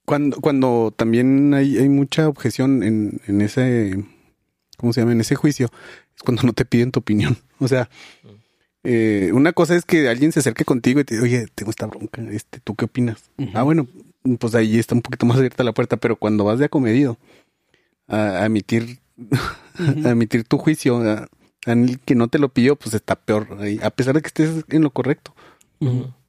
[0.06, 4.04] cuando, cuando también hay, hay mucha objeción en, en ese,
[4.78, 5.14] ¿cómo se llama?
[5.14, 5.70] En ese juicio,
[6.22, 7.38] es cuando no te piden tu opinión.
[7.64, 7.90] O sea,
[8.84, 11.86] eh, una cosa es que alguien se acerque contigo y te diga, oye, tengo esta
[11.86, 13.30] bronca, este, ¿tú qué opinas?
[13.54, 13.88] Ah, bueno,
[14.40, 17.20] pues ahí está un poquito más abierta la puerta, pero cuando vas de acomedido
[18.08, 18.98] a, a emitir,
[20.04, 21.30] a emitir tu juicio, a,
[21.68, 23.58] a el que no te lo pidió, pues está peor.
[23.60, 25.36] ahí, a pesar de que estés en lo correcto.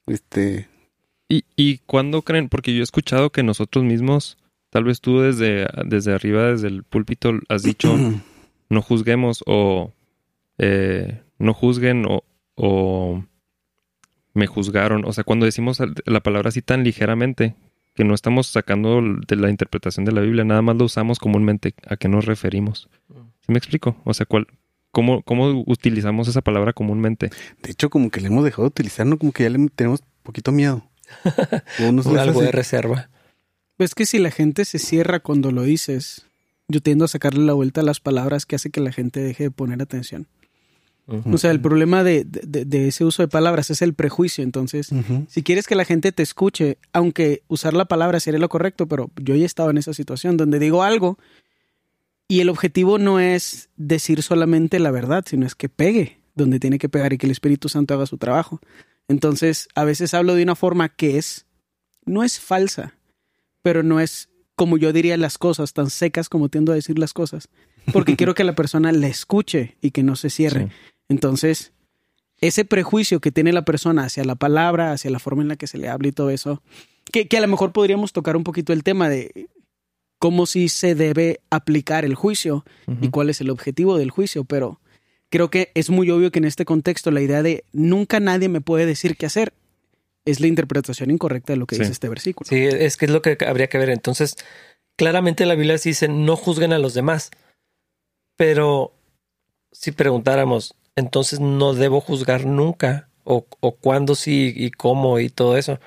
[0.07, 0.68] Este,
[1.31, 2.50] ¿Y, y cuándo creen?
[2.50, 4.37] Porque yo he escuchado que nosotros mismos,
[4.68, 7.96] tal vez tú desde, desde arriba, desde el púlpito, has dicho
[8.73, 9.93] no juzguemos o
[10.59, 12.25] eh, no juzguen o,
[12.57, 13.25] o
[14.35, 15.05] me juzgaron.
[15.05, 17.55] O sea, cuando decimos la palabra así tan ligeramente,
[17.95, 21.75] que no estamos sacando de la interpretación de la Biblia, nada más lo usamos comúnmente.
[21.87, 22.89] ¿A qué nos referimos?
[23.41, 23.97] ¿Sí me explico?
[24.05, 24.47] O sea, ¿cuál,
[24.91, 27.29] cómo, ¿cómo utilizamos esa palabra comúnmente?
[27.63, 29.19] De hecho, como que le hemos dejado de utilizar, ¿no?
[29.19, 30.89] Como que ya le tenemos poquito miedo.
[31.81, 33.11] O algo hace- de reserva.
[33.77, 36.27] Pues que si la gente se cierra cuando lo dices,
[36.73, 39.45] yo tiendo a sacarle la vuelta a las palabras que hace que la gente deje
[39.45, 40.27] de poner atención.
[41.35, 44.43] O sea, el problema de, de- de ese uso de palabras es el prejuicio.
[44.45, 44.91] Entonces,
[45.29, 49.11] si quieres que la gente te escuche, aunque usar la palabra sería lo correcto, pero
[49.21, 51.19] yo ya he estado en esa situación donde digo algo
[52.29, 56.79] y el objetivo no es decir solamente la verdad, sino es que pegue donde tiene
[56.79, 58.61] que pegar y que el Espíritu Santo haga su trabajo.
[59.09, 61.45] Entonces, a veces hablo de una forma que es,
[62.07, 62.95] no es falsa,
[63.61, 67.12] pero no es como yo diría las cosas, tan secas como tiendo a decir las
[67.12, 67.49] cosas,
[67.93, 70.67] porque quiero que la persona la escuche y que no se cierre.
[70.67, 70.73] Sí.
[71.09, 71.73] Entonces,
[72.41, 75.67] ese prejuicio que tiene la persona hacia la palabra, hacia la forma en la que
[75.67, 76.62] se le habla y todo eso,
[77.11, 79.49] que, que a lo mejor podríamos tocar un poquito el tema de
[80.19, 82.65] cómo si se debe aplicar el juicio
[83.01, 84.81] y cuál es el objetivo del juicio, pero
[85.31, 88.61] creo que es muy obvio que en este contexto la idea de nunca nadie me
[88.61, 89.53] puede decir qué hacer
[90.25, 91.81] es la interpretación incorrecta de lo que Sí.
[91.83, 92.49] dice este versículo.
[92.49, 93.91] Sí, es que es lo que habría que ver.
[93.91, 94.37] Entonces,
[94.97, 97.31] claramente la Biblia sí dice no juzguen a los demás.
[98.37, 98.93] Pero
[99.73, 105.57] si preguntáramos, entonces no debo juzgar nunca, o, o cuándo sí y cómo y todo
[105.57, 105.79] eso.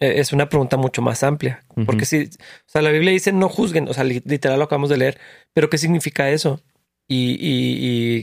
[0.00, 1.64] Eh, Es una pregunta mucho más amplia.
[1.86, 2.28] Porque si, o
[2.66, 5.18] sea, la Biblia dice no juzguen, o sea, li- literal lo acabamos de leer,
[5.54, 6.60] pero ¿qué significa eso?
[7.08, 7.78] Y, y-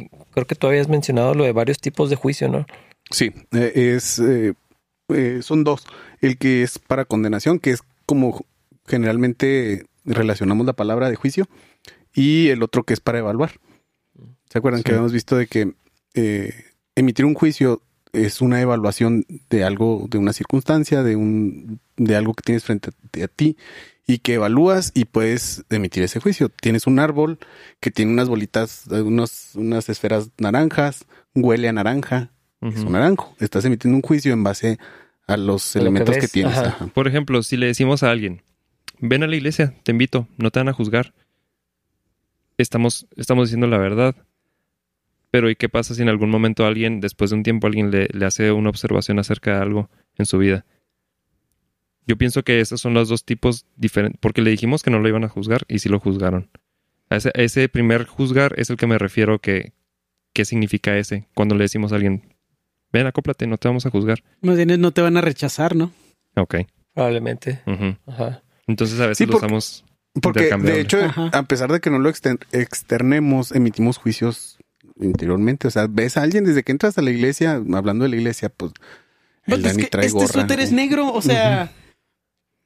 [0.05, 2.65] y creo que tú habías mencionado lo de varios tipos de juicio, ¿no?
[3.11, 4.53] Sí, eh, es eh,
[5.09, 5.85] eh, son dos.
[6.21, 8.45] El que es para condenación, que es como
[8.85, 11.47] generalmente relacionamos la palabra de juicio,
[12.13, 13.51] y el otro que es para evaluar.
[14.49, 14.85] ¿Se acuerdan Sí.
[14.85, 15.73] que habíamos visto de que
[16.13, 16.53] eh,
[16.95, 17.81] emitir un juicio
[18.13, 22.89] es una evaluación de algo, de una circunstancia, de un, de algo que tienes frente
[22.89, 23.57] a, a ti
[24.07, 26.49] y que evalúas y puedes emitir ese juicio.
[26.49, 27.37] Tienes un árbol
[27.81, 33.35] que tiene unas bolitas, unos, unas esferas naranjas, huele a naranja, es un naranjo.
[33.39, 34.77] Estás emitiendo un juicio en base
[35.27, 36.31] a los A lo que elementos que, ves.
[36.31, 36.57] tienes.
[36.57, 36.69] Ajá.
[36.69, 36.87] Ajá.
[36.87, 38.41] Por ejemplo, si le decimos a alguien,
[38.99, 41.13] ven a la iglesia, te invito, no te van a juzgar.
[42.57, 44.15] Estamos, estamos diciendo la verdad.
[45.29, 48.07] Pero ¿y qué pasa si en algún momento alguien, después de un tiempo, alguien le,
[48.11, 50.65] le hace una observación acerca de algo en su vida?
[52.07, 55.09] Yo pienso que esos son los dos tipos diferentes, porque le dijimos que no lo
[55.09, 56.49] iban a juzgar y sí lo juzgaron.
[57.09, 59.73] A ese, a ese primer juzgar es el que me refiero que,
[60.31, 61.27] ¿qué significa ese?
[61.35, 62.33] Cuando le decimos a alguien,
[62.97, 64.23] ven, acóplate, no te vamos a juzgar.
[64.41, 65.91] Más bien es no te van a rechazar, ¿no?
[66.35, 66.55] Ok.
[66.93, 67.61] Probablemente.
[67.65, 67.95] ujú.
[68.07, 68.43] Ajá.
[68.67, 69.85] Entonces a veces Sí, lo usamos
[70.21, 71.29] Porque de hecho, Ajá.
[71.33, 74.57] a pesar de que no lo exter- externemos, emitimos juicios
[74.99, 75.67] interiormente.
[75.67, 78.49] O sea, ves a alguien desde que entras a la iglesia, hablando de la iglesia,
[78.49, 78.71] pues
[79.45, 80.27] el Pues es Dani que trae este gorra.
[80.33, 81.71] suéter es negro, o sea,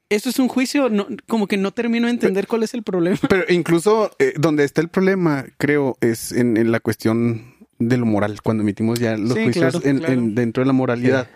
[0.10, 3.18] esto es un juicio, no, como que no termino de entender cuál es el problema.
[3.30, 7.51] Pero incluso eh, donde está el problema, creo, es en, en la cuestión
[7.88, 10.14] de lo moral, cuando emitimos ya los Sí, juicios claro, en- claro.
[10.14, 11.28] en- dentro de la moralidad,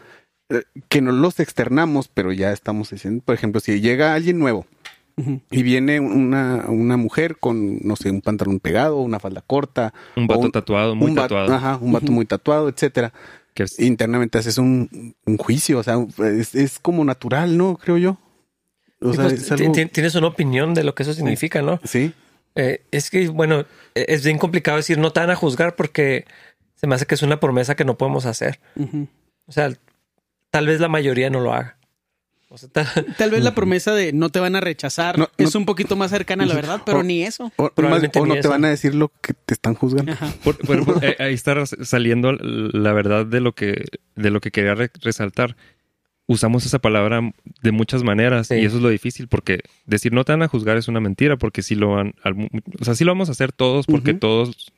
[0.49, 4.65] eh, que no los externamos, pero ya estamos diciendo, por ejemplo, si llega alguien nuevo
[5.49, 10.27] y viene una, una mujer con, no sé, un pantalón pegado, una falda corta, Un
[10.27, 11.53] vato un- tatuado, muy un vato- tatuado.
[11.53, 13.11] ajá, un vato muy tatuado, etcétera.
[13.53, 15.95] que es- Internamente haces un, un juicio, o sea,
[16.37, 17.77] es, es como natural, ¿no?
[17.77, 18.17] Creo yo.
[18.99, 21.79] O sea, pues, algo- Tienes una opinión de lo que eso significa, ¿no?
[21.85, 22.11] Sí.
[22.55, 23.61] Eh, es que, bueno,
[23.95, 26.25] eh, es bien complicado decir no te van a juzgar porque
[26.75, 28.59] se me hace que es una promesa que no podemos hacer.
[29.45, 29.71] O sea,
[30.51, 31.77] tal vez la mayoría no lo haga.
[32.49, 32.85] O sea, tal-
[33.17, 35.95] Tal vez la promesa de no te van a rechazar No, es no- un poquito
[35.97, 37.51] más cercana a la verdad, pero O- ni eso.
[37.57, 38.49] O, Probablemente no te eso.
[38.49, 40.13] van a decir lo que te están juzgando.
[40.43, 43.83] Por- por- por- eh, ahí está saliendo la verdad de lo que,
[44.15, 45.57] de lo que quería re- resaltar.
[46.27, 47.21] Usamos esa palabra
[47.61, 48.55] de muchas maneras Sí.
[48.55, 51.37] y eso es lo difícil porque decir no te van a juzgar es una mentira
[51.37, 54.71] porque si lo van, al- o sea, sí lo vamos a hacer todos porque todos,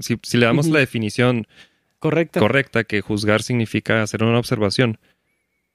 [0.00, 1.46] si, si le damos la definición
[1.98, 2.40] Correcto.
[2.40, 4.98] correcta que juzgar significa hacer una observación,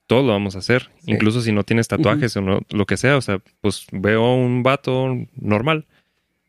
[0.07, 1.11] todo lo vamos a hacer, Sí.
[1.11, 4.63] incluso si no tienes tatuajes o no, lo que sea, o sea, pues veo un
[4.63, 5.85] vato normal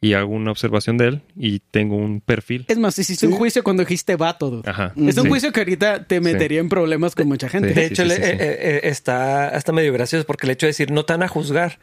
[0.02, 2.64] y hago una observación de él y tengo un perfil.
[2.68, 4.50] Es más, hiciste un juicio cuando dijiste vato.
[4.50, 4.70] dude.
[4.70, 4.92] Ajá.
[4.96, 5.28] Es un Sí.
[5.28, 7.74] juicio que ahorita te metería en problemas con mucha gente.
[7.74, 8.28] De hecho, sí, le- sí, sí.
[8.30, 11.28] eh, eh, está hasta medio gracioso porque el hecho de decir no te van a
[11.28, 11.78] juzgar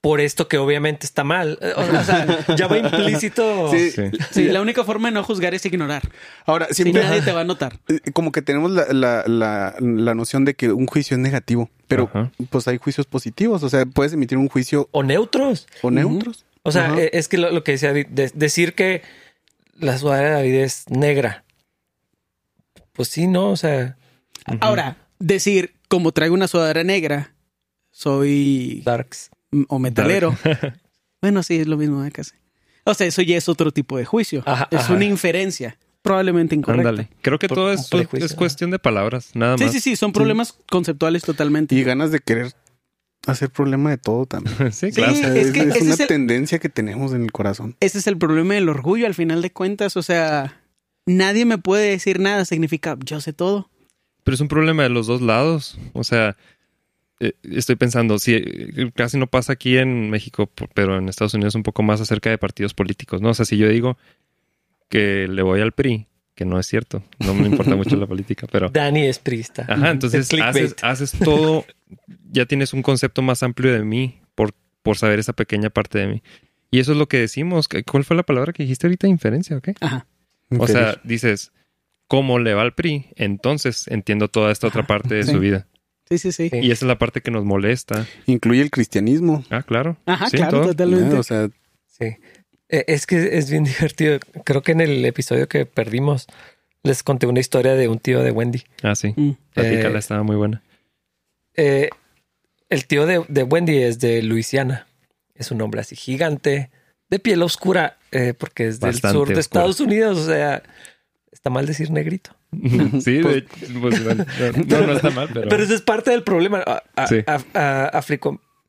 [0.00, 1.58] por esto que obviamente está mal.
[1.60, 3.70] Eh, O sea, ya va implícito.
[3.70, 3.90] Sí.
[3.90, 4.02] Sí.
[4.30, 6.02] Sí, la única forma de no juzgar es ignorar.
[6.46, 7.78] Ahora, Si siempre nadie te va a notar.
[7.88, 11.68] eh, como que tenemos la, la, la, la noción de que un juicio es negativo,
[11.86, 12.32] pero Ajá.
[12.50, 13.62] pues hay juicios positivos.
[13.62, 15.68] O sea, puedes emitir un juicio O neutros.
[15.82, 16.46] o neutros.
[16.64, 19.02] O sea, eh, es que lo, lo que decía David, de- decir que
[19.74, 21.44] la sudadera de David es negra.
[22.92, 23.96] Pues sí, no, o sea,
[24.60, 27.34] Ahora, decir, como traigo una sudadera negra,
[27.90, 29.30] soy darks.
[29.68, 30.36] o metalero.
[31.22, 32.10] bueno, sí, es lo mismo, ¿eh?
[32.10, 32.32] casi.
[32.84, 34.42] O sea, eso ya es otro tipo de juicio.
[34.46, 34.94] Ajá, es ajá.
[34.94, 36.88] una inferencia, probablemente incorrecta.
[36.90, 37.08] Ándale.
[37.22, 39.72] Creo que Por- todo un es, cuestión de palabras, nada Sí, más.
[39.72, 41.74] sí, sí, son problemas conceptuales totalmente.
[41.74, 42.52] Y ganas de querer
[43.26, 44.56] hacer problema de todo también.
[44.72, 45.12] sí, Sí, claro.
[45.12, 47.32] O sea, es es, que es ese una es el- tendencia que tenemos en el
[47.32, 47.76] corazón.
[47.80, 49.96] Ese es el problema del orgullo al final de cuentas.
[49.96, 50.60] O sea,
[51.06, 52.44] nadie me puede decir nada.
[52.44, 53.70] Significa, yo sé todo.
[54.24, 55.78] Pero es un problema de los dos lados.
[55.92, 56.36] O sea,
[57.20, 61.54] eh, estoy pensando, sí, eh, casi no pasa aquí en México, pero en Estados Unidos
[61.54, 63.30] un poco más acerca de partidos políticos, ¿no?
[63.30, 63.96] O sea, si yo digo
[64.88, 66.06] que le voy al PRI,
[66.42, 68.68] que no es cierto, no me importa mucho la política, pero...
[68.68, 69.64] Dani es prista.
[69.68, 71.64] Ajá, entonces haces, haces todo,
[72.30, 74.52] ya tienes un concepto más amplio de mí por,
[74.82, 76.22] por saber esa pequeña parte de mí.
[76.70, 77.68] Y eso es lo que decimos.
[77.68, 79.06] ¿Qué- ¿Cuál fue la palabra que dijiste ahorita?
[79.06, 79.74] ¿Inferencia o qué?
[79.80, 80.06] Ajá.
[80.58, 81.52] O sea, dices,
[82.08, 83.06] ¿cómo le va al PRI?
[83.16, 85.32] Entonces entiendo toda esta otra parte de Sí.
[85.32, 85.66] su vida.
[86.08, 86.48] Sí, sí, sí.
[86.50, 86.58] Sí.
[86.58, 88.06] Y esa es la parte que nos molesta.
[88.26, 89.44] incluye el cristianismo.
[89.50, 89.96] Ah, claro.
[90.06, 90.66] Ajá, Sí, claro, todo.
[90.70, 91.14] totalmente.
[91.14, 91.20] ¿no?
[91.20, 91.48] O sea,
[91.86, 92.06] Sí.
[92.72, 94.18] Eh, Es que es bien divertido.
[94.44, 96.26] Creo que en el episodio que perdimos
[96.82, 98.64] les conté una historia de un tío de Wendy.
[98.82, 99.14] Ah, sí.
[99.16, 99.32] Mm.
[99.54, 100.62] Platícala, Eh, estaba muy buena.
[101.54, 101.90] Eh,
[102.68, 104.88] el tío de, de Wendy es de Luisiana.
[105.36, 106.70] Es un hombre así gigante,
[107.08, 109.40] de piel oscura, eh, porque es del Bastante sur de oscura.
[109.40, 110.18] Estados Unidos.
[110.18, 110.62] O sea,
[111.30, 112.34] está mal decir negrito.
[113.00, 113.48] sí, de hecho,
[113.80, 115.48] pues, no, no está mal, pero...
[115.50, 116.62] Pero eso es parte del problema.
[116.66, 117.16] A- a- Sí.
[117.26, 117.98] a-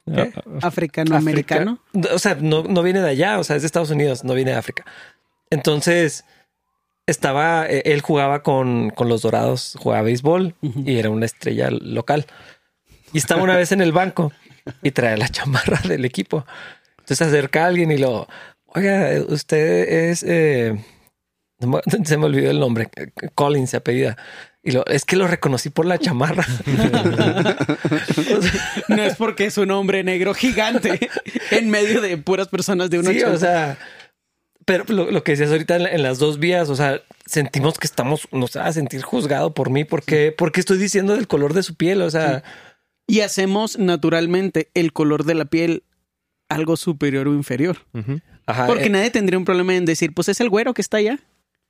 [0.05, 0.33] ¿qué?
[0.35, 1.79] Ah, ah, Africano-americano.
[2.13, 4.51] O sea, no, no viene de allá, o sea, es de Estados Unidos, no viene
[4.51, 4.85] de África.
[5.49, 6.25] Entonces,
[7.05, 12.25] estaba, eh, él jugaba con, con los dorados, jugaba béisbol y era una estrella local.
[13.11, 14.31] Y estaba una vez en el banco
[14.81, 16.45] y trae la chamarra del equipo.
[16.91, 18.27] Entonces se acerca a alguien y lo,
[18.67, 20.83] oiga, usted es, eh,
[22.03, 22.89] se me olvidó el nombre,
[23.35, 24.17] Collins se apellida.
[24.65, 26.45] Y lo, es que lo reconocí por la chamarra.
[28.38, 31.10] O sea, No es porque es un hombre negro gigante
[31.52, 33.78] en medio de puras personas de una Sí, o sea,
[34.65, 37.78] pero lo, lo que decías ahorita en, la- en las dos vías, o sea, sentimos
[37.78, 41.54] que estamos, nos va a sentir juzgado por mí, porque, porque estoy diciendo del color
[41.54, 42.43] de su piel, o sea,
[43.06, 45.84] Y hacemos naturalmente el color de la piel
[46.49, 47.80] algo superior o inferior.
[48.45, 50.97] ajá, Porque eh, nadie tendría un problema en decir, pues es el güero que está
[50.97, 51.19] allá.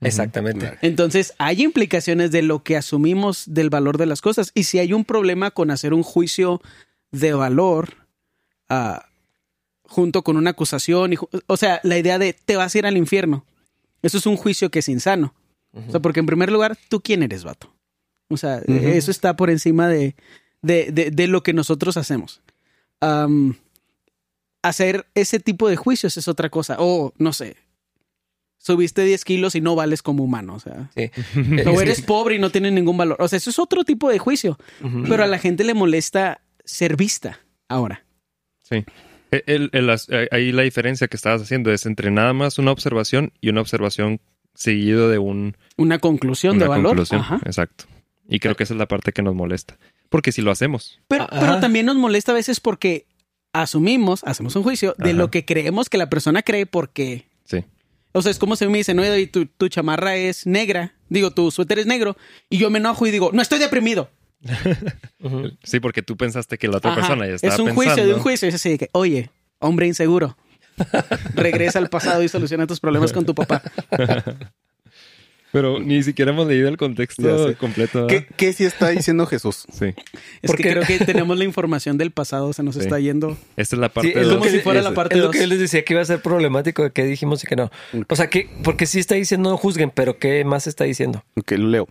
[0.05, 0.77] Exactamente.
[0.81, 4.51] Entonces, hay implicaciones de lo que asumimos del valor de las cosas.
[4.53, 6.61] Y si hay un problema con hacer un juicio
[7.11, 7.93] de valor
[8.69, 9.05] ah,
[9.83, 12.97] junto con una acusación, y o sea, la idea de te vas a ir al
[12.97, 13.45] infierno,
[14.01, 15.33] eso es un juicio que es insano.
[15.87, 17.73] O sea, porque en primer lugar, ¿tú quién eres, vato?
[18.29, 20.15] O sea, eso está por encima de,
[20.61, 22.41] de, de- de lo que nosotros hacemos.
[24.61, 26.77] Hacer ese tipo de juicios es otra cosa.
[26.79, 27.57] O, no sé,
[28.63, 30.55] subiste 10 kilos y no vales como humano.
[30.55, 31.11] O sea, Sí.
[31.67, 33.17] o eres pobre y no tienes ningún valor.
[33.19, 34.57] O sea, eso es otro tipo de juicio.
[35.07, 38.05] Pero a la gente le molesta ser vista ahora.
[38.61, 38.85] Sí.
[39.31, 43.33] El- el- eh, ahí la diferencia que estabas haciendo es entre nada más una observación
[43.41, 44.21] y una observación
[44.53, 46.85] seguido de un, Una conclusión una de valor.
[46.91, 47.21] conclusión.
[47.21, 47.41] Ajá.
[47.45, 47.85] Exacto.
[48.29, 49.77] Y creo que esa es la parte que nos molesta.
[50.09, 53.07] Porque si lo hacemos, Pero, pero también nos molesta a veces porque
[53.51, 55.17] asumimos, hacemos un juicio de Ajá.
[55.17, 57.25] lo que creemos que la persona cree porque...
[57.45, 57.65] sí.
[58.13, 60.93] O sea, es como si me dicen, oye, David, tu, tu chamarra es negra.
[61.09, 62.15] Digo, tu suéter es negro.
[62.49, 64.09] Y yo me enojo y digo, no estoy deprimido.
[65.63, 66.99] Sí, porque tú pensaste que la otra Ajá.
[66.99, 67.83] persona ya estaba Es un pensando.
[67.91, 68.47] juicio de un juicio.
[68.49, 70.37] Es así de que, oye, hombre inseguro.
[71.33, 73.61] Regresa al pasado y soluciona tus problemas con tu papá.
[75.53, 78.07] Pero ni siquiera hemos leído el contexto completo.
[78.07, 79.65] ¿qué, qué sí está diciendo Jesús?
[79.71, 79.85] Sí.
[80.41, 82.81] Es Porque- que creo que tenemos la información del pasado, se nos Sí.
[82.81, 83.37] está yendo.
[83.55, 84.37] Esta es la parte Sí, es dos.
[84.39, 85.33] como si fuera la parte Es lo 2.
[85.33, 87.71] que yo les decía que iba a ser problemático de que dijimos y que no.
[88.09, 91.23] O sea, que, porque sí está diciendo no juzguen, pero ¿qué más está diciendo?
[91.35, 91.87] Ok, lo leo.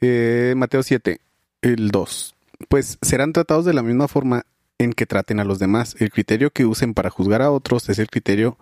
[0.00, 1.20] Eh, Mateo 7,
[1.62, 2.34] el 2.
[2.68, 4.44] pues serán tratados de la misma forma
[4.78, 5.94] en que traten a los demás.
[6.00, 8.58] El criterio que usen para juzgar a otros es el criterio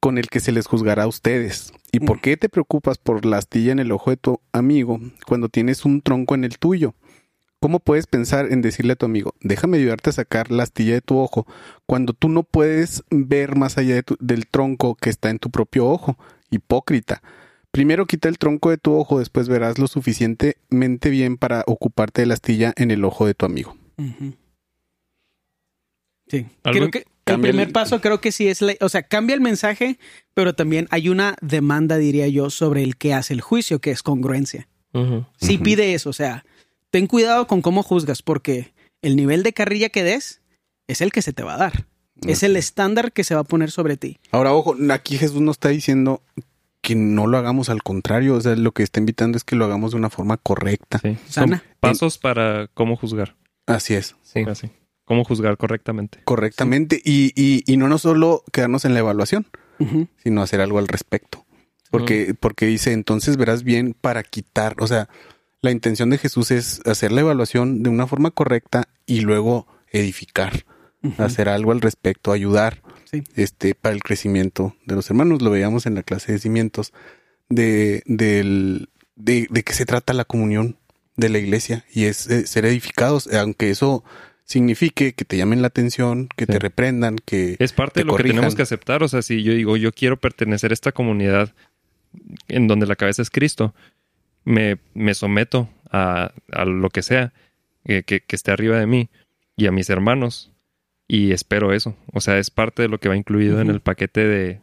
[0.00, 1.72] con el que se les juzgará a ustedes.
[1.92, 5.48] ¿Y por qué te preocupas por la astilla en el ojo de tu amigo cuando
[5.48, 6.94] tienes un tronco en el tuyo?
[7.60, 11.02] ¿Cómo puedes pensar en decirle a tu amigo, déjame ayudarte a sacar la astilla de
[11.02, 11.46] tu ojo,
[11.84, 16.16] cuando tú no puedes ver más allá del tronco que está en tu propio ojo?
[16.50, 17.22] Hipócrita.
[17.70, 22.26] Primero quita el tronco de tu ojo, después verás lo suficientemente bien para ocuparte de
[22.26, 23.76] la astilla en el ojo de tu amigo.
[26.28, 26.46] Sí.
[26.62, 29.98] Creo que el primer paso creo que sí es, o sea, cambia el mensaje,
[30.34, 34.02] pero también hay una demanda, diría yo, sobre el que hace el juicio, que es
[34.02, 34.68] congruencia.
[35.36, 36.44] Sí pide eso, o sea,
[36.90, 40.40] ten cuidado con cómo juzgas, porque el nivel de carrilla que des
[40.88, 41.86] es el que se te va a dar.
[42.26, 44.18] Es el estándar que se va a poner sobre ti.
[44.30, 46.22] Ahora, ojo, aquí Jesús no está diciendo
[46.82, 48.34] que no lo hagamos al contrario.
[48.34, 51.00] O sea, lo que está invitando es que lo hagamos de una forma correcta.
[51.28, 51.62] Sana.
[51.78, 53.36] pasos para cómo juzgar.
[53.66, 54.16] Así es.
[54.22, 54.44] Sí.
[54.46, 54.70] Así
[55.10, 56.20] cómo juzgar correctamente.
[56.22, 57.02] Correctamente.
[57.04, 59.44] Y, y, y, no no solo quedarnos en la evaluación,
[60.22, 61.44] sino hacer algo al respecto.
[61.90, 65.08] Porque, porque dice, entonces verás bien para quitar, o sea,
[65.62, 70.64] la intención de Jesús es hacer la evaluación de una forma correcta y luego edificar,
[71.18, 72.80] hacer algo al respecto, ayudar
[73.34, 75.42] este, para el crecimiento de los hermanos.
[75.42, 76.92] Lo veíamos en la clase de cimientos
[77.48, 80.76] de, del, de, de qué se trata la comunión
[81.16, 84.04] de la iglesia y es eh, ser edificados, aunque eso
[84.50, 87.54] signifique que te llamen la atención, que te reprendan, que...
[87.60, 89.04] Es parte de lo que tenemos que aceptar.
[89.04, 91.54] O sea, si yo digo, yo quiero pertenecer a esta comunidad
[92.48, 93.74] en donde la cabeza es Cristo,
[94.44, 97.32] me, me someto a, a, lo que sea
[97.84, 99.08] que, que, esté arriba de mí
[99.56, 100.50] y a mis hermanos
[101.06, 101.94] y espero eso.
[102.12, 104.60] O sea, es parte de lo que va incluido en el paquete de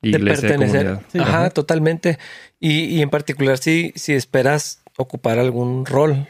[0.00, 0.48] iglesia.
[0.48, 1.00] De pertenecer.
[1.20, 2.18] Ajá, totalmente.
[2.58, 6.26] Y, y en particular si, si esperas ocupar algún rol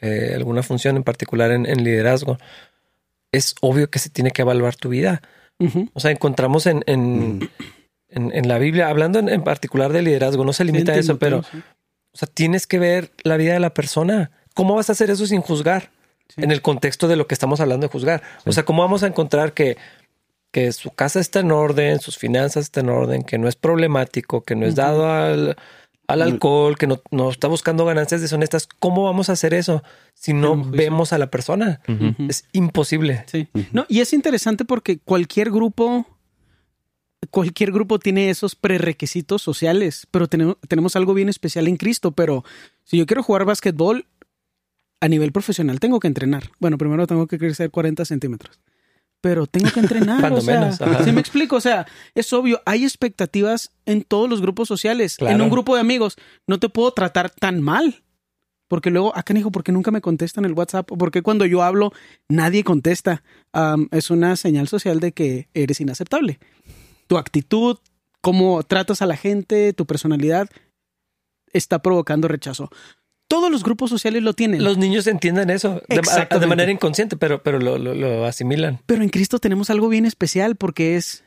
[0.00, 2.38] eh, alguna función en particular en, liderazgo,
[3.32, 5.22] es obvio que se tiene que evaluar tu vida.
[5.92, 7.50] O sea, encontramos en, en,
[8.08, 11.42] en, la Biblia, hablando en, particular de liderazgo, no se limita a eso, pero
[12.12, 14.30] o sea, tienes que ver la vida de la persona.
[14.54, 15.90] ¿Cómo vas a hacer eso sin juzgar?
[16.36, 18.22] En el contexto de lo que estamos hablando de juzgar.
[18.46, 19.76] O sea, ¿cómo vamos a encontrar que,
[20.52, 24.42] que su casa está en orden, sus finanzas están en orden, que no es problemático,
[24.42, 25.56] que no es dado al,
[26.10, 29.82] al alcohol, que no, está buscando ganancias deshonestas, ¿cómo vamos a hacer eso
[30.14, 31.80] si no vemos a la persona?
[32.28, 33.24] Es imposible.
[33.26, 33.48] Sí.
[33.72, 36.06] No, y es interesante porque cualquier grupo,
[37.30, 42.12] cualquier grupo tiene esos prerequisitos sociales, pero tenemos, tenemos algo bien especial en Cristo.
[42.12, 42.44] Pero
[42.84, 44.06] si yo quiero jugar básquetbol
[45.00, 46.50] a nivel profesional, tengo que entrenar.
[46.58, 48.60] Bueno, primero tengo que crecer 40 centímetros
[49.20, 50.32] pero tengo que entrenar.
[50.32, 51.12] o sea, menos.
[51.12, 51.56] me explico?
[51.56, 55.16] O sea, es obvio, hay expectativas en todos los grupos sociales.
[55.20, 58.02] En un grupo de amigos, no te puedo tratar tan mal.
[58.68, 60.88] Porque luego, acá dijo, ¿por qué nunca me contestan el WhatsApp?
[60.96, 61.92] Porque cuando yo hablo,
[62.28, 63.24] nadie contesta.
[63.90, 66.38] es una señal social de que eres inaceptable.
[67.08, 67.78] Tu actitud,
[68.20, 70.48] cómo tratas a la gente, tu personalidad,
[71.52, 72.70] está provocando rechazo
[73.30, 74.64] todos los grupos sociales lo tienen.
[74.64, 78.80] Los niños entienden eso de, manera inconsciente, pero, pero lo, asimilan.
[78.86, 81.22] Pero en Cristo tenemos algo bien especial porque es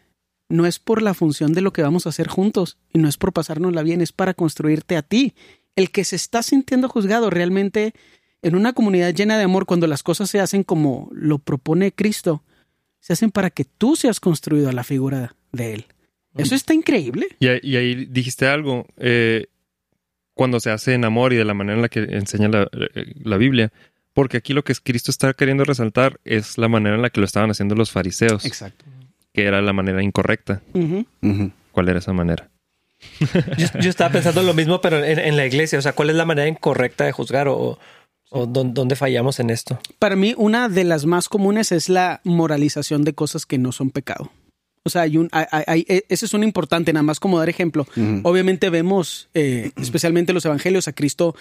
[0.50, 3.16] no es por la función de lo que vamos a hacer juntos y no es
[3.16, 5.34] por pasárnosla bien, es para construirte a ti.
[5.78, 7.94] El que se está sintiendo juzgado realmente
[8.42, 12.44] en una comunidad llena de amor, cuando las cosas se hacen como lo propone Cristo,
[13.00, 15.86] se hacen para que tú seas construido a la figura de Él.
[16.36, 17.28] Eso está increíble.
[17.40, 18.88] Y, ahí dijiste algo.
[18.98, 19.48] Eh,
[20.34, 23.72] cuando se hace en amor y de la manera en la que enseña la, Biblia.
[24.14, 27.26] Porque aquí lo que Cristo está queriendo resaltar es la manera en la que lo
[27.26, 28.46] estaban haciendo los fariseos.
[28.46, 28.86] Exacto.
[29.34, 30.62] Que era la manera incorrecta.
[31.72, 32.50] ¿Cuál era esa manera?
[33.82, 35.80] yo, estaba pensando lo mismo, pero en, la iglesia.
[35.80, 37.80] O sea, ¿cuál es la manera incorrecta de juzgar o,
[38.30, 39.80] o dónde fallamos en esto?
[40.00, 43.90] Para mí, una de las más comunes es la moralización de cosas que no son
[43.90, 44.32] pecado.
[44.84, 47.88] O sea, hay un, hay, e, ese es un importante, nada más como dar ejemplo.
[48.24, 51.36] Obviamente vemos, eh, especialmente los evangelios, a Cristo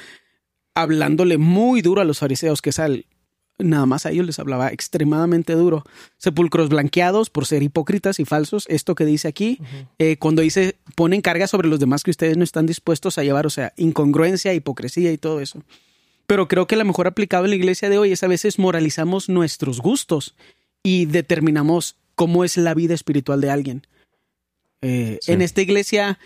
[0.75, 3.05] hablándole muy duro a los fariseos, que es al,
[3.59, 5.85] nada más a ellos les hablaba extremadamente duro.
[6.19, 9.59] Sepulcros blanqueados por ser hipócritas y falsos, esto que dice aquí,
[9.99, 13.47] eh, cuando dice ponen carga sobre los demás que ustedes no están dispuestos a llevar,
[13.47, 15.63] o sea, incongruencia, hipocresía y todo eso.
[16.27, 19.29] Pero creo que la mejor aplicado en la iglesia de hoy es a veces moralizamos
[19.29, 20.35] nuestros gustos
[20.83, 23.87] y determinamos cómo es la vida espiritual de alguien.
[24.81, 26.19] Eh, en esta iglesia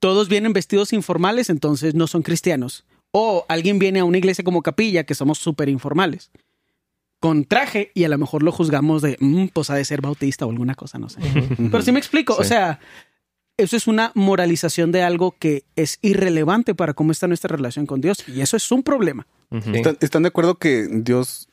[0.00, 2.84] todos vienen vestidos informales, entonces no son cristianos.
[3.12, 6.30] O alguien viene a una iglesia como capilla, que somos súper informales,
[7.20, 10.46] con traje y a lo mejor lo juzgamos de, mm, pues ha de ser bautista
[10.46, 11.20] o alguna cosa, no sé.
[11.70, 12.80] Pero sí me explico, o sea,
[13.58, 18.00] eso es una moralización de algo que es irrelevante para cómo está nuestra relación con
[18.00, 19.26] Dios y eso es un problema.
[20.00, 21.49] ¿Están, de acuerdo que Dios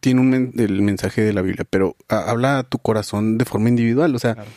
[0.00, 3.44] tiene un, men- el mensaje de la Biblia, pero a- habla a tu corazón de
[3.44, 4.14] forma individual.
[4.14, 4.50] O sea, Claro.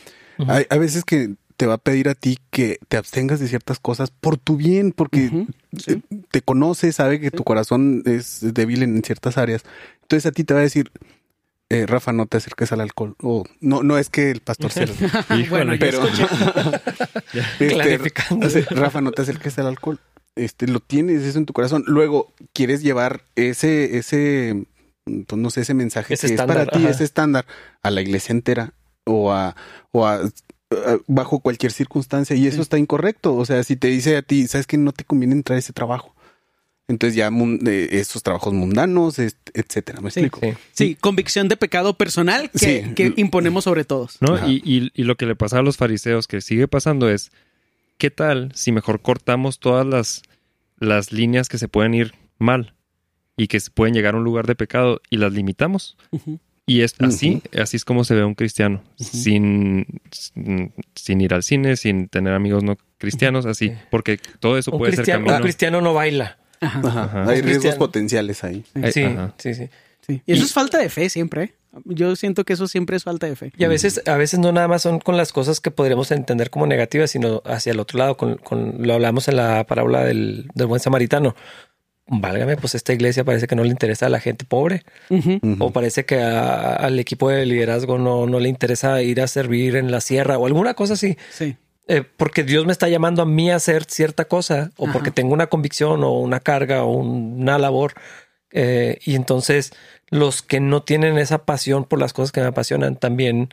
[0.53, 3.77] Hay, hay veces que te va a pedir a ti que te abstengas de ciertas
[3.80, 5.30] cosas por tu bien, porque
[5.77, 6.01] sí.
[6.32, 9.63] te conoce, sabe que tu corazón es débil en ciertas áreas.
[10.03, 10.91] Entonces a ti te va a decir,
[11.67, 13.15] eh, Rafa, no te acerques al alcohol.
[13.21, 14.93] O no, no es que el pastor se lo-
[15.49, 16.01] bueno, pero.
[17.59, 17.99] Este,
[18.71, 19.99] Rafa, no te acerques al alcohol.
[20.36, 21.84] Este, lo tienes eso en tu corazón.
[21.88, 24.63] Luego quieres llevar ese, ese,
[25.28, 26.89] pues no sé, ese mensaje Ese que es para ti, ajá.
[26.89, 27.45] ese estándar,
[27.82, 28.74] a la iglesia entera
[29.05, 29.55] o a,
[29.91, 32.36] o a, a- bajo cualquier circunstancia.
[32.36, 32.62] Y eso Sí.
[32.62, 33.36] está incorrecto.
[33.36, 35.74] O sea, si te dice a ti, sabes que no te conviene entrar a ese
[35.74, 36.16] trabajo.
[36.88, 37.30] Entonces ya
[37.68, 40.01] eh, esos trabajos mundanos, etcétera.
[40.01, 40.22] ¿Me Sí.
[40.22, 40.39] explico?
[40.41, 40.57] Sí.
[40.72, 42.93] Sí, convicción de pecado personal que, Sí.
[42.95, 44.18] que imponemos sobre todos.
[44.22, 44.47] ¿No?
[44.49, 47.32] Y, y- y lo que le pasa a los fariseos, que sigue pasando, es
[47.99, 50.24] ¿qué tal si mejor cortamos todas las,
[50.80, 52.74] las líneas que se pueden ir mal
[53.40, 55.98] y que se pueden llegar a un lugar de pecado y las limitamos?
[56.68, 61.42] Y es así, así es como se ve un cristiano, sin, sin, sin ir al
[61.42, 63.76] cine, sin tener amigos no cristianos, así, Sí.
[63.90, 65.44] porque todo eso Un puede ser cristiano, un camino.
[65.44, 66.38] cristiano no baila.
[66.62, 66.80] Ajá.
[66.84, 67.04] Ajá.
[67.06, 67.22] Ajá.
[67.22, 67.78] Hay riesgos cristiano.
[67.80, 68.64] potenciales ahí.
[68.94, 69.34] Sí, ajá.
[69.38, 69.70] sí, sí.
[70.06, 70.22] Sí.
[70.26, 71.44] Y eso Y- es falta de fe siempre.
[71.44, 71.54] ¿eh?
[71.86, 73.52] Yo siento que eso siempre es falta de fe.
[73.58, 76.50] Y a veces, a veces no nada más son con las cosas que podríamos entender
[76.50, 80.50] como negativas, sino hacia el otro lado, con, con- lo hablamos en la parábola del,
[80.56, 81.36] del buen samaritano.
[82.12, 84.84] Válgame, pues esta iglesia parece que no le interesa a la gente pobre,
[85.60, 89.76] o parece que a- al equipo de liderazgo no, no le interesa ir a servir
[89.76, 91.18] en la sierra o alguna cosa así.
[91.32, 91.55] Sí.
[91.88, 94.93] Eh, porque Dios me está llamando a mí a hacer cierta cosa, o Ajá.
[94.93, 97.93] porque tengo una convicción o una carga o un- una labor.
[98.51, 99.72] Eh, y entonces
[100.10, 103.49] los que no tienen esa pasión por las cosas que me apasionan también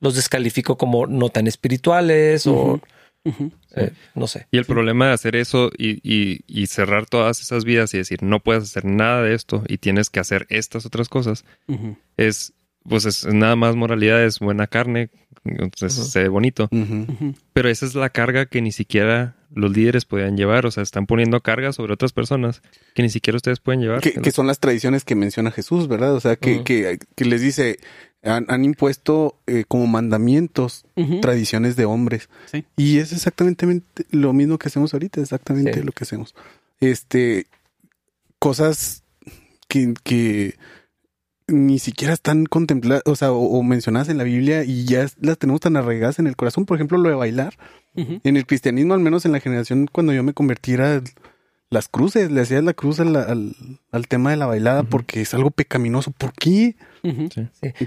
[0.00, 2.80] los descalifico como no tan espirituales o
[3.24, 4.46] Eh, no sé.
[4.50, 8.22] Y el problema de hacer eso y, y- y cerrar todas esas vidas y decir
[8.22, 11.44] no puedes hacer nada de esto y tienes que hacer estas otras cosas
[12.16, 12.52] es
[12.88, 15.10] pues es nada más moralidad, es buena carne,
[15.44, 16.68] entonces se ve bonito.
[17.52, 21.06] Pero esa es la carga que ni siquiera los líderes podían llevar, o sea, están
[21.06, 22.62] poniendo carga sobre otras personas
[22.94, 24.00] que ni siquiera ustedes pueden llevar.
[24.00, 26.14] Que, que son las tradiciones que menciona Jesús, ¿verdad?
[26.14, 27.78] O sea, que, que les dice,
[28.22, 30.84] han, han impuesto eh, como mandamientos
[31.22, 32.28] tradiciones de hombres.
[32.52, 32.64] Sí.
[32.76, 33.66] Y es exactamente
[34.10, 35.82] lo mismo que hacemos ahorita, exactamente Sí.
[35.82, 36.34] lo que hacemos.
[36.80, 37.46] Este,
[38.38, 39.02] cosas
[39.68, 40.56] que, que
[41.46, 45.38] ni siquiera están contempladas, o sea, o, o mencionadas en la Biblia y ya las
[45.38, 46.64] tenemos tan arraigadas en el corazón.
[46.66, 47.54] Por ejemplo, lo de bailar.
[47.96, 51.02] En el cristianismo, al menos en la generación cuando yo me convertí, era
[51.70, 53.52] las cruces, le hacías la cruz al, al,
[53.92, 56.10] al tema de la bailada porque es algo pecaminoso.
[56.10, 56.74] ¿Por qué?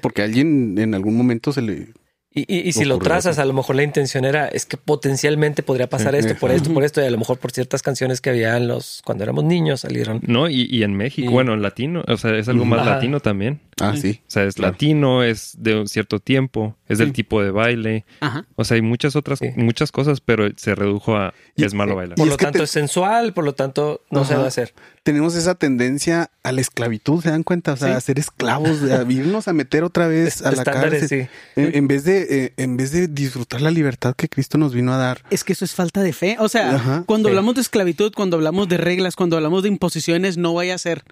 [0.01, 1.87] Porque a alguien en algún momento se le...
[2.35, 5.61] Y, y- y si lo trazas, a lo mejor la intención era es que potencialmente
[5.61, 8.21] podría pasar Sí, esto, por esto, por esto, y a lo mejor por ciertas canciones
[8.21, 10.19] que había en los cuando éramos niños salieron.
[10.25, 12.95] No, y, y en México, Y- bueno, en latino, o sea, es algo más Ajá.
[12.95, 13.59] latino también.
[13.79, 14.13] Ah, Sí.
[14.13, 14.19] sí.
[14.27, 14.71] O sea, es Claro.
[14.71, 17.13] latino, es de un cierto tiempo, es del Sí.
[17.13, 18.05] tipo de baile.
[18.21, 18.45] Ajá.
[18.55, 19.49] O sea, hay muchas otras, Sí.
[19.57, 22.17] muchas cosas, pero se redujo a Y- es malo bailar.
[22.17, 24.73] Y Por lo tanto te- es sensual, por lo tanto no se va a hacer.
[25.03, 27.73] Tenemos esa tendencia a la esclavitud, ¿se dan cuenta?
[27.73, 27.93] O sea, Sí.
[27.95, 31.29] a ser esclavos, a irnos a meter otra vez a la Estándares, cárcel.
[31.55, 31.61] sí.
[31.61, 34.93] En, en vez de, eh, en vez de disfrutar la libertad que Cristo nos vino
[34.93, 35.21] a dar.
[35.29, 36.37] Es que eso es falta de fe.
[36.39, 37.03] O sea, Ajá.
[37.05, 37.31] cuando Sí.
[37.31, 41.03] hablamos de esclavitud, cuando hablamos de reglas, cuando hablamos de imposiciones, no vaya a ser.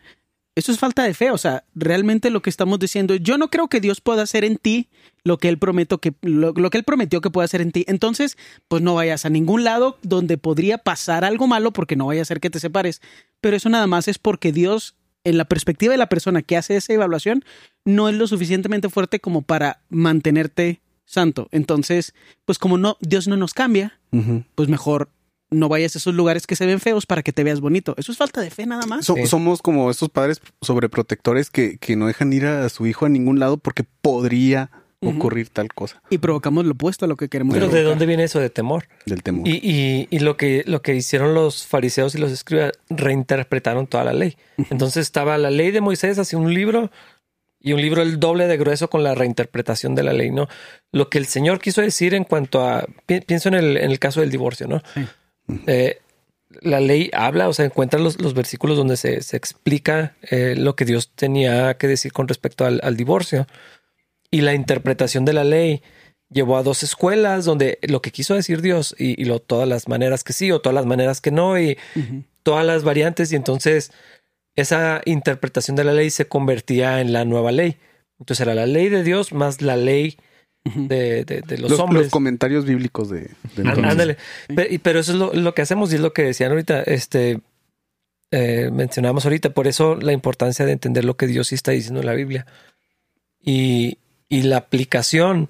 [0.53, 1.31] Eso es falta de fe.
[1.31, 4.57] O sea, realmente lo que estamos diciendo, yo no creo que Dios pueda hacer en
[4.57, 4.89] ti
[5.23, 7.85] lo que él prometió que lo, lo que él prometió que pueda hacer en ti.
[7.87, 8.37] Entonces,
[8.67, 12.25] pues no vayas a ningún lado donde podría pasar algo malo porque no vaya a
[12.25, 13.01] ser que te separes.
[13.39, 16.75] Pero eso nada más es porque Dios, en la perspectiva de la persona que hace
[16.75, 17.45] esa evaluación,
[17.85, 21.47] no es lo suficientemente fuerte como para mantenerte santo.
[21.51, 22.13] Entonces,
[22.45, 23.99] pues como no Dios no nos cambia,
[24.55, 25.09] pues mejor
[25.51, 27.93] no vayas a esos lugares que se ven feos para que te veas bonito.
[27.97, 29.05] Eso es falta de fe nada más.
[29.05, 29.25] So- Sí.
[29.27, 33.39] Somos como esos padres sobreprotectores que, que no dejan ir a su hijo a ningún
[33.39, 34.71] lado porque podría
[35.03, 37.55] ocurrir tal cosa Y provocamos lo opuesto a lo que queremos.
[37.55, 38.85] Pero ¿de dónde viene eso de temor?
[39.07, 39.47] del temor.
[39.47, 44.03] Y, y- y lo que lo que hicieron los fariseos y los escribas reinterpretaron toda
[44.03, 44.37] la ley.
[44.69, 46.91] Entonces estaba la ley de Moisés, así un libro
[47.59, 50.47] y un libro el doble de grueso con la reinterpretación de la ley, ¿no?
[50.91, 53.99] Lo que el Señor quiso decir en cuanto a pi- pienso en el, en el
[53.99, 54.81] caso del divorcio, ¿no?
[54.93, 55.01] Sí.
[55.67, 55.99] Eh,
[56.61, 60.75] la ley habla, o sea, encuentra los, los versículos donde se, se explica eh, lo
[60.75, 63.47] que Dios tenía que decir con respecto al, al divorcio.
[64.29, 65.81] Y la interpretación de la ley
[66.29, 69.87] llevó a dos escuelas donde lo que quiso decir Dios y, y lo, todas las
[69.87, 71.77] maneras que sí o todas las maneras que no y
[72.43, 73.91] todas las variantes y entonces
[74.55, 77.77] esa interpretación de la ley se convertía en la nueva ley.
[78.19, 80.17] Entonces era la ley de Dios más la ley.
[80.63, 82.03] De, de- de los, los, hombres.
[82.03, 83.69] los comentarios bíblicos de, de.
[83.69, 84.17] Ándale.
[84.83, 86.83] Pero, eso es lo, lo que hacemos y es lo que decían ahorita.
[86.83, 87.39] Este,
[88.31, 89.49] eh, mencionamos ahorita.
[89.51, 92.45] Por eso la importancia de entender lo que Dios sí está diciendo en la Biblia.
[93.43, 93.97] Y,
[94.29, 95.49] y la aplicación,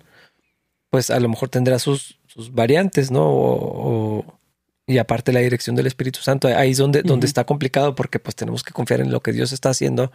[0.89, 3.24] pues a lo mejor tendrá sus, sus variantes, ¿no?
[3.30, 4.39] O,
[4.88, 6.47] y aparte la dirección del Espíritu Santo.
[6.47, 9.51] Ahí es donde, donde está complicado porque pues tenemos que confiar en lo que Dios
[9.51, 10.12] está haciendo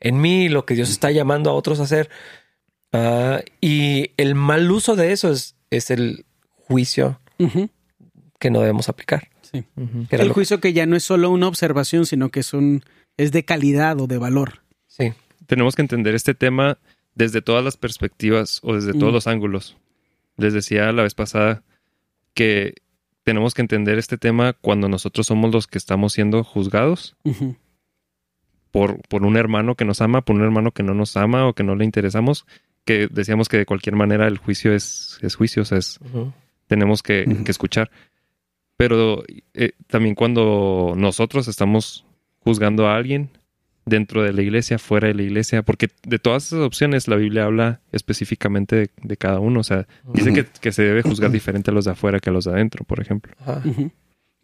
[0.00, 2.08] en mí, lo que Dios está llamando a otros a hacer.
[2.92, 6.24] Ah, y el mal uso de eso es, es el
[6.54, 7.20] juicio
[8.38, 9.28] que no debemos aplicar.
[9.42, 9.64] Sí.
[10.10, 12.84] El juicio que ya no es solo una observación, sino que es un
[13.16, 14.62] es de calidad o de valor.
[14.86, 15.12] Sí.
[15.46, 16.78] Tenemos que entender este tema
[17.14, 19.76] desde todas las perspectivas o desde todos los ángulos.
[20.36, 21.62] Les decía la vez pasada
[22.34, 22.74] que
[23.24, 27.16] tenemos que entender este tema cuando nosotros somos los que estamos siendo juzgados
[28.70, 31.52] por, por un hermano que nos ama, por un hermano que no nos ama o
[31.52, 32.46] que no le interesamos,
[32.84, 35.98] que decíamos que de cualquier manera el juicio es, es juicio, o sea, es,
[36.66, 37.90] tenemos que, que, escuchar.
[38.76, 39.24] Pero
[39.54, 42.04] eh, también cuando nosotros estamos
[42.38, 43.30] juzgando a alguien
[43.84, 47.44] dentro de la iglesia, fuera de la iglesia, porque de todas esas opciones la Biblia
[47.44, 51.74] habla específicamente de, cada uno, o sea, dice que, que, se debe juzgar diferente a
[51.74, 53.34] los de afuera que a los de adentro, por ejemplo.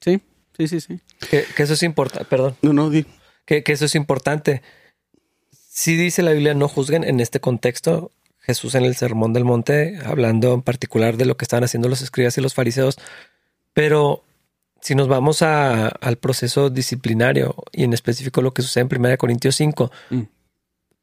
[0.01, 0.21] Sí,
[0.57, 1.01] sí, sí, sí.
[1.31, 2.57] Que, que eso es importante, perdón.
[2.63, 3.07] No, no, di.
[3.47, 4.63] Que, que eso es importante.
[5.51, 8.11] Si dice la Biblia no juzguen en este contexto,
[8.47, 12.01] Jesús en el Sermón del Monte, hablando en particular de lo que estaban haciendo los
[12.01, 12.97] escribas y los fariseos,
[13.75, 14.23] pero
[14.81, 19.57] si nos vamos al proceso disciplinario y en específico lo que sucede en 1 Corintios
[19.57, 20.21] 5, mm.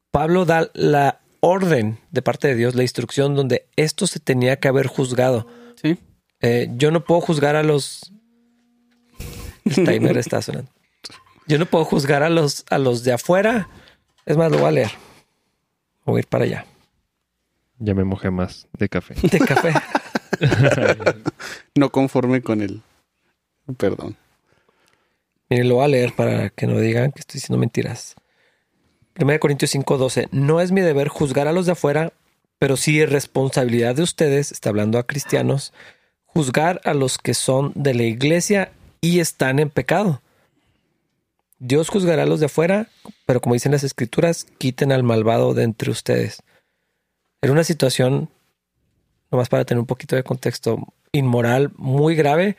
[0.10, 4.70] Pablo da la orden de parte de Dios, la instrucción donde esto se tenía que
[4.70, 5.46] haber juzgado.
[5.82, 5.98] Sí.
[6.40, 8.14] Eh, yo no puedo juzgar a los...
[9.66, 10.72] El timer está sonando.
[11.46, 13.68] Yo no puedo juzgar a los, a los de afuera.
[14.26, 14.92] Es más, lo voy a leer.
[16.06, 16.66] Voy a ir para allá.
[17.84, 19.14] Ya me mojé más de café.
[19.28, 19.74] De café.
[21.76, 22.82] no conforme con el
[23.78, 24.16] Perdón.
[25.50, 28.16] Miren, lo voy a leer para que no digan que estoy diciendo mentiras.
[29.20, 30.30] 1 Corintios 5:12.
[30.32, 32.14] No es mi deber juzgar a los de afuera,
[32.58, 35.74] pero sí es responsabilidad de ustedes, está hablando a cristianos,
[36.26, 38.72] juzgar a los que son de la iglesia
[39.02, 40.22] y están en pecado.
[41.60, 42.88] Dios juzgará a los de afuera,
[43.26, 46.44] pero como dicen las escrituras, quiten al malvado de entre ustedes.
[47.44, 48.30] Era una situación,
[49.30, 50.80] nomás para tener un poquito de contexto,
[51.12, 52.56] inmoral muy grave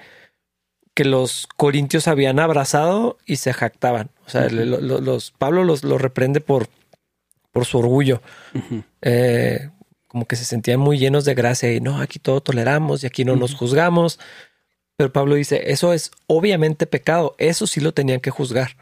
[0.92, 4.10] que los corintios habían abrazado y se jactaban.
[4.26, 6.68] O sea, los, Pablo los, reprende por,
[7.50, 8.20] por su orgullo.
[9.00, 9.70] Eh,
[10.06, 13.24] como que se sentían muy llenos de gracia y no, aquí todo toleramos y aquí
[13.24, 14.20] no nos juzgamos.
[14.96, 18.76] Pero Pablo dice, eso es obviamente pecado, eso sí lo tenían que juzgar.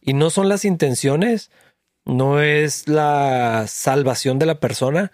[0.00, 1.50] Y no son las intenciones,
[2.06, 5.12] no es la salvación de la persona,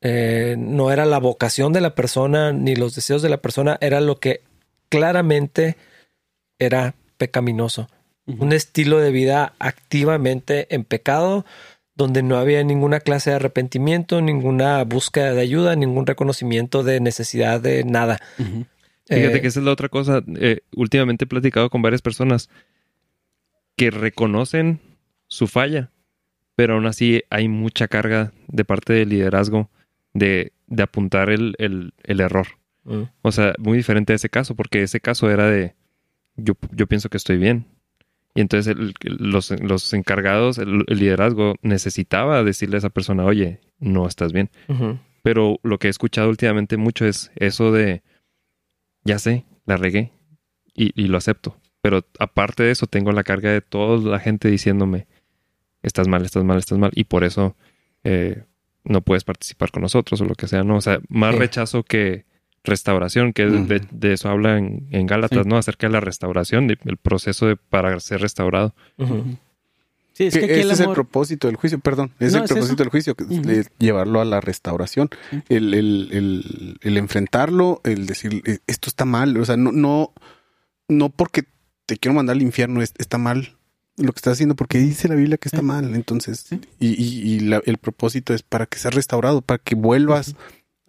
[0.00, 4.00] eh, no era la vocación de la persona ni los deseos de la persona, era
[4.00, 4.42] lo que
[4.88, 5.76] claramente
[6.58, 7.88] era pecaminoso.
[8.26, 11.44] Un estilo de vida activamente en pecado,
[11.94, 17.60] donde no había ninguna clase de arrepentimiento, ninguna búsqueda de ayuda, ningún reconocimiento de necesidad
[17.60, 18.18] de nada.
[18.36, 20.22] Fíjate eh, que esa es la otra cosa.
[20.40, 22.48] Eh, últimamente he platicado con varias personas
[23.76, 24.80] que reconocen
[25.34, 25.90] su falla,
[26.56, 29.70] pero aún así hay mucha carga de parte del liderazgo
[30.12, 32.46] de, apuntar el error.
[32.84, 33.02] Mm.
[33.22, 35.74] O sea, muy diferente a ese caso, porque ese caso era de
[36.36, 37.66] yo, yo pienso que estoy bien.
[38.34, 44.32] Y entonces los, los, encargados, el, liderazgo necesitaba decirle a esa persona, oye, no estás
[44.32, 44.50] bien.
[45.22, 48.02] Pero lo que he escuchado últimamente mucho es eso de,
[49.04, 50.12] ya sé, la regué
[50.74, 51.56] y, y, lo acepto.
[51.80, 55.06] Pero aparte de eso, tengo la carga de toda la gente diciéndome,
[55.84, 56.90] estás mal, estás mal, estás mal.
[56.94, 57.54] Y por eso
[58.02, 58.42] eh,
[58.82, 60.76] no puedes participar con nosotros o lo que sea, ¿no?
[60.76, 62.24] O sea, más rechazo que,
[62.64, 65.56] restauración, que de, eso habla en, Gálatas, ¿no?
[65.56, 68.74] Acerca de la restauración, el proceso de, para ser restaurado.
[70.14, 73.14] Sí, es que, es el propósito del juicio, perdón, es el propósito del juicio,
[73.78, 75.10] llevarlo a la restauración,
[75.48, 80.12] el, el, el, enfrentarlo, el decir, e, esto está mal, o sea, no, no,
[80.88, 81.44] no porque
[81.86, 83.56] te quiero mandar al infierno, está mal
[83.96, 86.46] lo que estás haciendo, porque dice la Biblia que está mal, entonces,
[86.78, 90.34] y, y, y el propósito es para que seas restaurado, para que vuelvas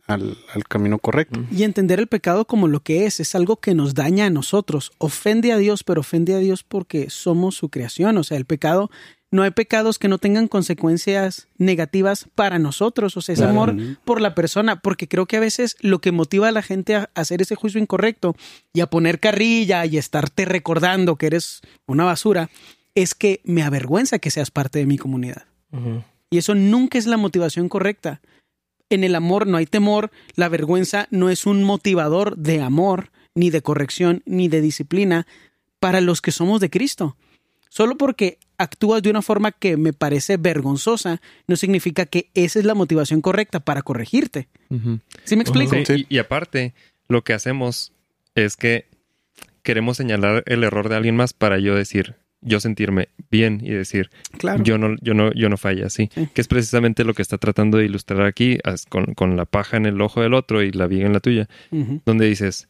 [0.07, 0.37] al,
[0.67, 1.43] camino correcto.
[1.51, 4.91] Y entender el pecado como lo que es, es algo que nos daña a nosotros,
[4.97, 8.89] ofende a Dios, pero ofende a Dios porque somos su creación, o sea, el pecado,
[9.31, 13.75] no hay pecados que no tengan consecuencias negativas para nosotros, o sea, es amor
[14.05, 17.09] por la persona, porque creo que a veces lo que motiva a la gente a
[17.15, 18.35] hacer ese juicio incorrecto
[18.73, 22.49] y a poner carrilla y estarte recordando que eres una basura,
[22.95, 25.45] es que me avergüenza que seas parte de mi comunidad.
[26.29, 28.21] Y eso nunca es la motivación correcta
[28.89, 33.49] en el amor no hay temor, la vergüenza no es un motivador de amor, ni
[33.49, 35.27] de corrección, ni de disciplina.
[35.79, 37.15] para los que somos de Cristo.
[37.69, 42.65] Solo porque actúas de una forma que me parece vergonzosa, no significa que esa es
[42.65, 44.47] la motivación correcta para corregirte.
[45.25, 45.75] ¿Sí me explico?
[45.85, 46.73] Sí, y, y aparte,
[47.07, 47.91] lo que hacemos
[48.33, 48.87] es que
[49.61, 52.15] queremos señalar el error de alguien más para yo decir,
[52.45, 54.63] yo sentirme bien y decir, Claro.
[54.63, 56.09] yo no, yo no, yo no fallé así.
[56.13, 56.29] Sí.
[56.33, 59.85] Que es precisamente lo que está tratando de ilustrar aquí, con, con la paja en
[59.85, 61.49] el ojo del otro y la viga en la tuya,
[62.05, 62.69] donde dices,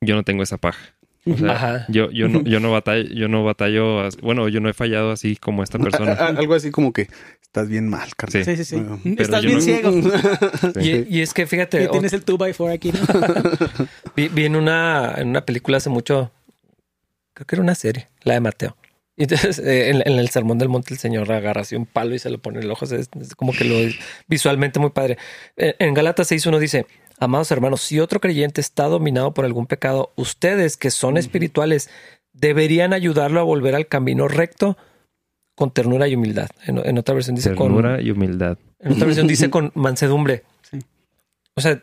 [0.00, 0.94] yo no tengo esa paja.
[1.26, 1.86] O sea, Ajá.
[1.88, 5.36] yo, yo no, yo no batallo, yo no batallo, bueno, yo no he fallado así
[5.36, 6.12] como esta persona.
[6.14, 7.08] algo así como que
[7.42, 8.44] estás bien mal, carnal.
[8.44, 8.76] Sí, sí, sí.
[8.76, 9.92] Bueno, Estás bien no- ciego.
[10.80, 11.06] Sí.
[11.10, 13.00] Y, y es que fíjate, Y tienes el 2x4 aquí, ¿no?
[14.16, 16.30] vi, vi en, una, en una película hace mucho,
[17.34, 18.76] creo que era una serie, la de Mateo.
[19.16, 22.14] Y entonces eh, en, en el sermón del monte el señor agarra así un palo
[22.14, 22.84] y se lo pone en el ojo.
[22.84, 23.76] Es, es como que lo
[24.28, 25.18] visualmente muy padre.
[25.56, 26.86] Eh, En Galatas 6.1 dice,
[27.18, 31.90] amados hermanos, si otro creyente está dominado por algún pecado, ustedes que son espirituales
[32.32, 34.78] deberían ayudarlo a volver al camino recto
[35.54, 36.48] con ternura y humildad.
[36.66, 37.74] En, en otra versión dice con...
[37.74, 38.56] Ternura y humildad.
[38.78, 40.44] En otra versión dice con mansedumbre.
[40.70, 40.78] Sí.
[41.54, 41.82] O sea,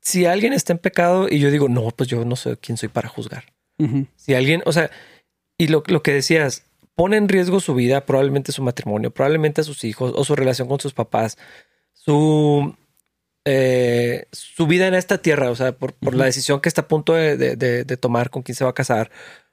[0.00, 2.88] si alguien está en pecado y yo digo, no, pues yo no sé quién soy
[2.88, 3.44] para juzgar.
[4.16, 4.90] Si alguien, o sea,
[5.62, 9.64] y lo, lo que decías, pone en riesgo su vida, probablemente su matrimonio, probablemente a
[9.64, 11.36] sus hijos o su relación con sus papás,
[11.92, 12.74] su,
[13.44, 16.88] eh, su vida en esta tierra, o sea, por, por la decisión que está a
[16.88, 19.10] punto de, de- de- de tomar con quién se va a casar,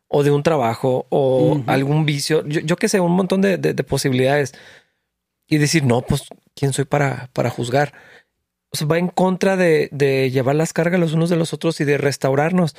[0.08, 3.74] o de un trabajo, o algún vicio, yo, yo que sé, un montón de, de-
[3.74, 4.54] de posibilidades.
[5.50, 6.24] Y decir, no, pues,
[6.56, 7.94] ¿quién soy para, para juzgar?
[8.72, 11.86] O sea, va en contra de llevar las cargas los unos de los otros y
[11.86, 12.76] de restaurarnos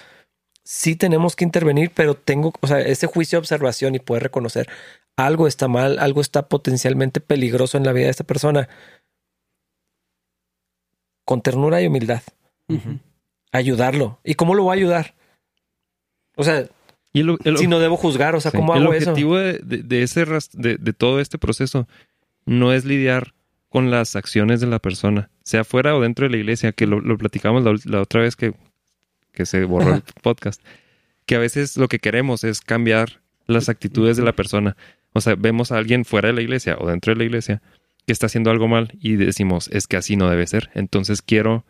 [0.70, 4.68] sí tenemos que intervenir, pero tengo, o sea, ese juicio de observación y poder reconocer
[5.16, 8.68] algo está mal, algo está potencialmente peligroso en la vida de esta persona.
[11.24, 12.22] Con ternura y humildad,
[13.52, 14.18] ayudarlo.
[14.24, 15.14] ¿Y cómo lo voy a ayudar?
[16.36, 16.66] O sea,
[17.14, 18.50] Y el, el- si no debo juzgar, o sea.
[18.52, 19.10] ¿cómo el hago eso?
[19.10, 21.88] objetivo de, de- de ese de, de todo este proceso
[22.46, 23.34] no es lidiar
[23.70, 27.00] con las acciones de la persona, sea fuera o dentro de la iglesia, que lo,
[27.00, 28.54] lo platicamos la otra vez que,
[29.38, 30.60] que se borró el podcast,
[31.24, 34.76] que a veces lo que queremos es cambiar las actitudes de la persona.
[35.12, 37.62] O sea, vemos a alguien fuera de la iglesia o dentro de la iglesia
[38.04, 40.70] que está haciendo algo mal y decimos, es que así no debe ser.
[40.74, 41.64] Entonces quiero,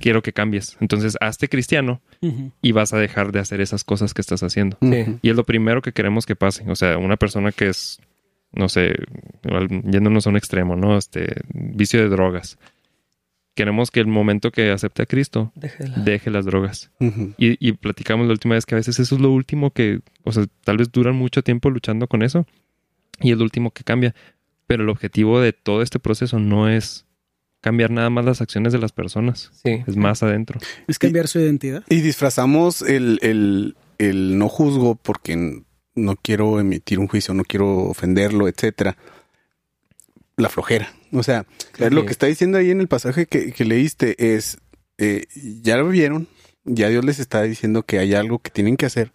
[0.00, 0.76] quiero que cambies.
[0.80, 2.02] Entonces, hazte cristiano
[2.60, 4.76] y vas a dejar de hacer esas cosas que estás haciendo.
[5.22, 6.64] Y es lo primero que queremos que pase.
[6.68, 8.00] O sea, una persona que es,
[8.50, 8.96] no sé,
[9.84, 10.98] yéndonos a un extremo, ¿no?
[10.98, 12.58] Este, vicio de drogas.
[13.54, 15.96] Queremos que el momento que acepte a Cristo, Déjela.
[15.98, 16.90] deje las drogas.
[17.00, 20.32] Y, y platicamos la última vez que a veces eso es lo último que, o
[20.32, 22.46] sea, tal vez duran mucho tiempo luchando con eso.
[23.20, 24.12] Y es lo último que cambia.
[24.66, 27.06] Pero el objetivo de todo este proceso no es
[27.60, 29.50] cambiar nada más las acciones de las personas.
[29.62, 29.82] Sí.
[29.86, 30.58] Es más adentro.
[30.88, 31.84] Es cambiar su identidad.
[31.88, 35.62] Y disfrazamos el, el, el no juzgo porque
[35.94, 38.96] no quiero emitir un juicio, no quiero ofenderlo, etcétera.
[40.36, 40.92] La flojera.
[41.14, 41.46] O sea,
[41.78, 44.58] lo que está diciendo ahí en el pasaje que, que leíste es,
[44.98, 45.24] eh,
[45.62, 46.28] ya lo vieron,
[46.64, 49.12] ya Dios les está diciendo que hay algo que tienen que hacer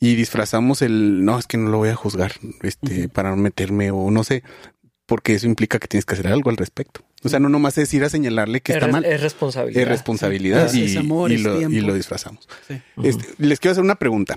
[0.00, 2.32] y disfrazamos el, no, es que no lo voy a juzgar,
[2.62, 4.42] este, para no meterme o no sé,
[5.06, 7.02] porque eso implica que tienes que hacer algo al respecto.
[7.22, 9.04] O sea, no nomás es ir a señalarle que Es, está mal.
[9.04, 9.82] es responsabilidad.
[9.82, 10.82] Es responsabilidad Sí.
[10.82, 12.48] y, Es amor, y es lo, y lo disfrazamos.
[12.68, 12.80] Sí.
[13.02, 14.36] Este, les quiero hacer una pregunta.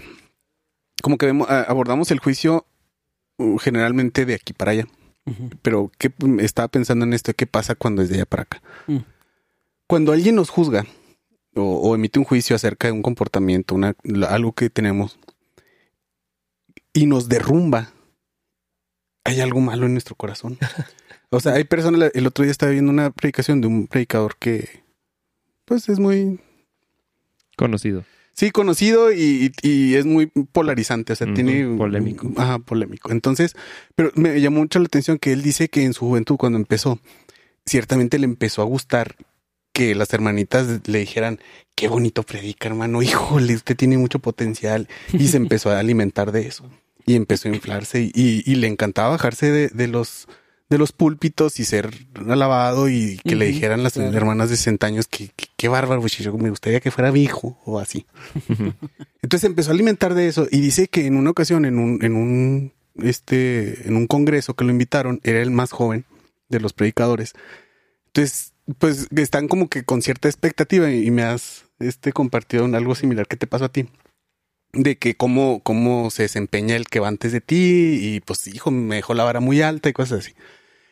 [1.02, 2.66] Como que vemos, abordamos el juicio
[3.38, 4.88] uh, generalmente de aquí para allá,
[5.62, 8.62] Pero ¿qué, estaba pensando en esto, ¿qué pasa cuando es de allá para acá?
[8.88, 8.98] Mm.
[9.88, 10.86] Cuando alguien nos juzga
[11.56, 13.96] o, o emite un juicio acerca de un comportamiento, una,
[14.28, 15.20] algo que tenemos,
[16.94, 17.92] y nos derrumba,
[19.24, 20.58] hay algo malo en nuestro corazón.
[21.32, 24.82] O sea, hay personas, el otro día estaba viendo una predicación de un predicador que,
[25.64, 26.40] pues es muy
[27.60, 28.06] Conocido.
[28.40, 31.76] Sí, conocido y, y- y es muy polarizante, o sea, tiene...
[31.78, 32.32] polémico.
[32.38, 33.12] Ajá, polémico.
[33.12, 33.54] Entonces,
[33.96, 37.00] pero me llamó mucho la atención que él dice que en su juventud, cuando empezó,
[37.66, 39.16] ciertamente le empezó a gustar
[39.74, 41.40] que las hermanitas le dijeran,
[41.76, 44.88] qué bonito predica, hermano, híjole, usted tiene mucho potencial.
[45.12, 46.64] Y se empezó a alimentar de eso.
[47.06, 50.28] Y empezó a inflarse y, y- y le encantaba bajarse de, de los
[50.70, 51.90] de los púlpitos y ser
[52.28, 54.16] alabado y que le dijeran las claro.
[54.16, 57.60] hermanas de 60 años que, qué bárbaro, pues, yo me gustaría que fuera mi hijo
[57.66, 58.06] o así.
[59.24, 62.16] Entonces empezó a alimentar de eso y dice que en una ocasión en un, en
[62.16, 66.06] un, este, en un congreso que lo invitaron, era el más joven
[66.50, 67.34] de los predicadores.
[68.08, 73.28] Entonces, pues están como que con cierta expectativa y me has, este, compartido algo similar
[73.28, 73.88] que te pasó a ti.
[74.72, 78.70] De que cómo, cómo se desempeña el que va antes de ti y pues hijo,
[78.70, 80.36] me dejó la vara muy alta y cosas así.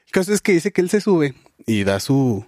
[0.07, 1.35] El caso es que dice que él se sube
[1.65, 2.45] y da su,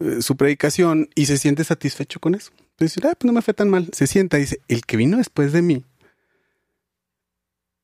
[0.00, 3.54] eh, su predicación y se siente satisfecho con eso Dice, ah, pues no me fue
[3.54, 3.88] tan mal.
[3.92, 5.84] Se sienta y dice, el que vino después de mí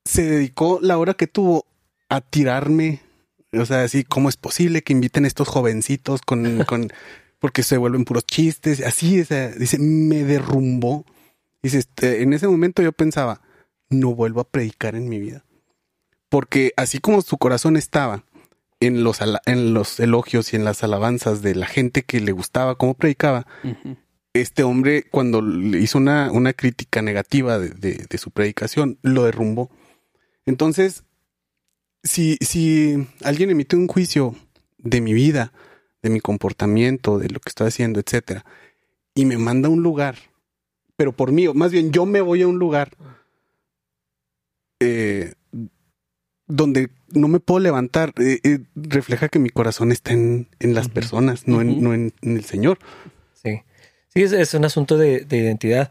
[0.05, 1.67] se dedicó la hora que tuvo
[2.09, 3.01] a tirarme.
[3.53, 6.93] O sea, así, ¿cómo es posible que inviten a estos jovencitos con, con
[7.41, 8.81] porque se vuelven puros chistes?
[8.83, 11.05] Así, o sea, dice, me derrumbó.
[11.63, 13.41] Dice, este, en ese momento yo pensaba,
[13.89, 15.45] no vuelvo a predicar en mi vida.
[16.29, 18.25] Porque así como su corazón estaba
[18.87, 22.77] en los, en los elogios y en las alabanzas de la gente que le gustaba
[22.77, 23.47] cómo predicaba,
[24.33, 29.71] este hombre cuando le hizo una, una crítica negativa de, de, su predicación, lo derrumbó.
[30.45, 31.05] Entonces,
[32.03, 34.35] si, si alguien emite un juicio
[34.79, 35.53] de mi vida,
[36.03, 38.45] de mi comportamiento, de lo que estoy haciendo, etcétera,
[39.15, 40.17] y me manda a un lugar,
[40.97, 42.97] pero por mí, más bien yo me voy a un lugar
[44.81, 45.35] eh,
[46.47, 50.89] donde no me puedo levantar, eh, eh, refleja que mi corazón está en, en las
[50.89, 52.79] personas, no, en, no en, el Señor.
[53.33, 53.63] Sí,
[54.09, 55.91] sí, es, un asunto de, identidad.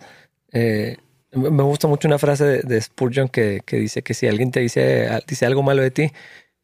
[0.51, 0.97] Eh,
[1.31, 5.09] me gusta mucho una frase de, Spurgeon que, que, dice que si alguien te dice,
[5.27, 6.11] dice algo malo de ti,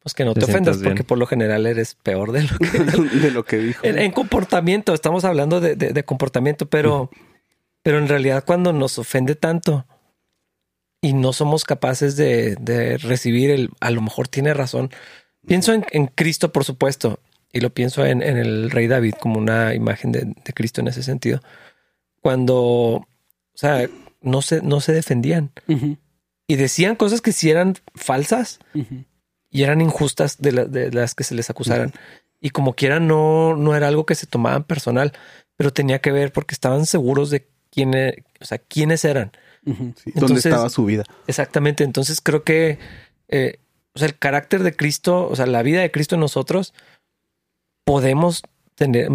[0.03, 2.79] pues que no te, ofendas, porque por lo general eres peor de lo que,
[3.19, 3.85] de lo que dijo.
[3.85, 7.09] En, comportamiento, estamos hablando de, de comportamiento, pero,
[7.81, 9.87] pero en realidad cuando nos ofende tanto,
[11.01, 14.91] y no somos capaces de, recibir el, a lo mejor tiene razón.
[15.47, 17.19] Pienso en, Cristo, por supuesto,
[17.53, 21.41] y lo pienso en, el rey David como una imagen de, Cristo en ese sentido.
[22.21, 23.07] Cuando, o
[23.53, 23.89] sea,
[24.21, 25.51] no se, no se defendían
[26.47, 28.59] y decían cosas que sí eran falsas
[29.49, 31.93] y eran injustas de, las que se les acusaran.
[32.41, 35.13] Y como quiera, no, no era algo que se tomaban personal,
[35.55, 39.31] pero tenía que ver porque estaban seguros de quién, e, o sea, quiénes eran
[39.63, 41.03] ¿Dónde estaba su vida?
[41.27, 41.83] Exactamente.
[41.83, 42.79] Entonces creo que
[43.27, 43.59] eh,
[43.93, 46.73] o sea, el carácter de Cristo, o sea, la vida de Cristo en nosotros,
[47.83, 48.43] podemos
[48.75, 49.09] tener,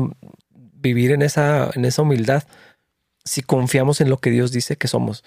[0.51, 2.45] vivir en esa, en esa humildad
[3.24, 5.24] si confiamos en lo que Dios dice que somos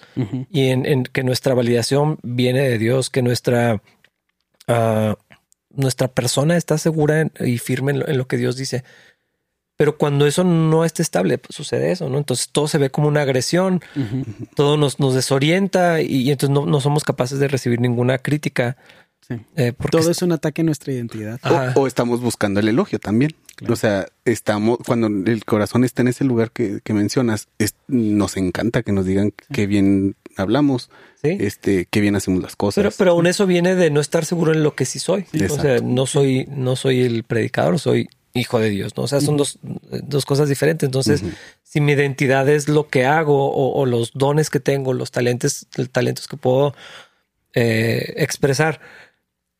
[0.52, 3.82] y en, que nuestra validación viene de Dios, que nuestra,
[4.68, 5.16] ah,
[5.70, 8.84] nuestra persona está segura y firme en lo que Dios dice.
[9.78, 12.18] Pero cuando eso no está estable, pues sucede eso, ¿no?
[12.18, 13.80] Entonces todo se ve como una agresión,
[14.56, 18.76] todo nos, nos desorienta y, entonces no, somos capaces de recibir ninguna crítica.
[19.54, 21.38] Eh, todo es un ataque a nuestra identidad.
[21.76, 23.36] O, estamos buscando el elogio también.
[23.68, 27.46] O sea, estamos, cuando el corazón está en ese lugar que, mencionas,
[27.86, 30.90] nos encanta que nos digan qué bien hablamos,
[31.22, 32.82] este, qué bien hacemos las cosas.
[32.82, 35.26] Pero, pero aún eso viene de no estar seguro en lo que sí soy.
[35.48, 39.04] o sea, no soy, no soy el predicador, soy hijo de Dios, ¿no?
[39.04, 40.86] O sea, son dos, dos cosas diferentes.
[40.86, 41.22] Entonces,
[41.62, 46.28] si mi identidad es lo que hago o, los dones que tengo, los talentos, talentos
[46.28, 46.74] que puedo
[47.54, 48.80] eh, expresar,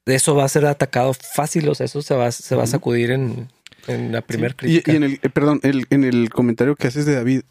[0.07, 3.11] eso va a ser atacado fácil, o sea, eso se va, se va a sacudir
[3.11, 3.49] en,
[3.87, 4.93] la primera crítica.
[4.93, 7.43] Y, en el, eh, perdón, en el comentario que haces de David,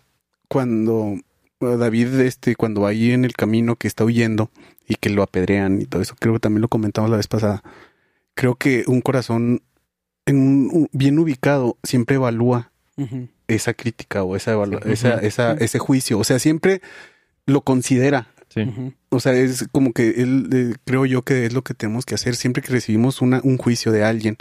[0.47, 1.17] cuando
[1.59, 4.51] David, este, cuando va ahí en el camino que está huyendo
[4.87, 7.63] y que lo apedrean y todo eso, creo que también lo comentamos la vez pasada.
[8.35, 9.63] Creo que un corazón
[10.27, 12.71] en un, bien ubicado siempre evalúa
[13.47, 14.55] esa crítica o esa,
[14.85, 16.19] esa, esa, ese juicio.
[16.19, 16.81] O sea, siempre
[17.45, 18.27] lo considera.
[19.09, 22.15] O sea, es como que él, eh, creo yo que es lo que tenemos que
[22.15, 24.37] hacer siempre que recibimos una, un juicio de alguien,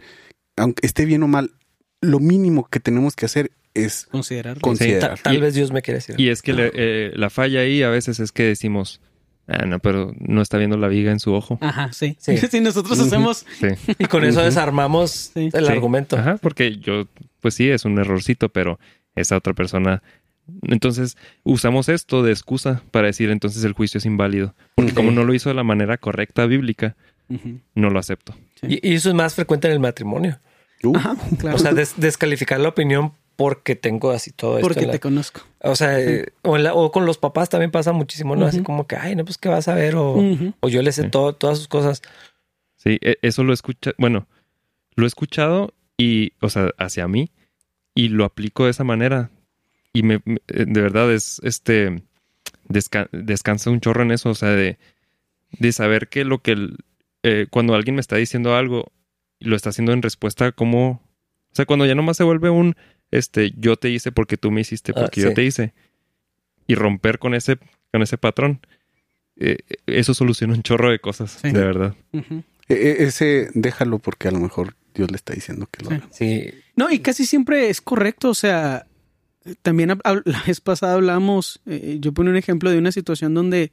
[0.57, 1.53] aunque esté bien o mal,
[2.01, 4.59] lo mínimo que tenemos que hacer es considerar.
[5.23, 6.19] tal, vez Dios me quiere decir.
[6.19, 9.03] Y es que eh, la falla ahí a veces es que decimos,
[9.49, 11.59] Ah, no, pero no está viendo la viga en su ojo.
[11.61, 12.17] Ajá, sí.
[12.19, 13.47] Sí, sí nosotros hacemos.
[13.61, 13.69] Sí.
[13.99, 16.17] Y con eso desarmamos el argumento.
[16.17, 17.07] Ajá, porque yo,
[17.41, 18.79] pues sí, es un errorcito, pero
[19.15, 20.03] esa otra persona.
[20.63, 24.55] Entonces usamos esto de excusa para decir entonces el juicio es inválido.
[24.77, 26.97] Porque como no lo hizo de la manera correcta bíblica,
[27.75, 28.37] no lo acepto.
[28.63, 30.39] Y, eso es más frecuente en el matrimonio.
[30.95, 31.57] Ajá, claro.
[31.57, 34.67] O sea, descalificar la opinión porque tengo así todo esto.
[34.67, 35.43] Porque te conozco.
[35.61, 35.99] O sea,
[36.43, 38.47] o, con los papás también pasa muchísimo, ¿no?
[38.47, 40.17] Así como que, ay, no, pues qué vas a ver, o,
[40.61, 42.03] o yo le sé todo, todas sus cosas.
[42.77, 44.27] Sí, e, eso lo escucha, bueno,
[44.95, 47.31] lo he escuchado y, o sea, hacia mí,
[47.95, 49.31] y lo aplico de esa manera.
[49.93, 52.03] Y me, eh, de verdad es, este,
[52.69, 54.79] descansa un chorro en eso, o sea, de,
[55.59, 56.57] de saber que lo que,
[57.23, 58.93] eh, cuando alguien me está diciendo algo,
[59.41, 62.77] lo está haciendo en respuesta como, o sea, cuando ya nomás se vuelve un,
[63.19, 65.73] este, yo te hice porque tú me hiciste ah, porque yo te hice.
[66.67, 67.59] Y romper con ese,
[67.93, 68.61] con ese patrón.
[69.37, 71.95] Eh, eso soluciona un chorro de cosas, de verdad.
[72.13, 76.09] E, e, ese déjalo porque a lo mejor Dios le está diciendo que lo haga.
[76.11, 76.51] Sí.
[76.75, 78.31] No, y casi siempre es correcto.
[78.31, 78.87] O sea,
[79.63, 83.71] también la vez pasada hablamos, eh, yo puse un ejemplo de una situación donde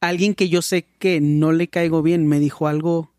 [0.00, 3.12] alguien que yo sé que no le caigo bien me dijo algo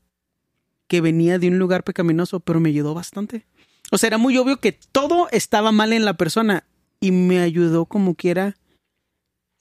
[0.87, 3.45] que venía de un lugar pecaminoso, pero me ayudó bastante.
[3.91, 6.63] O sea, era muy obvio que todo estaba mal en la persona
[6.99, 8.55] y me ayudó como quiera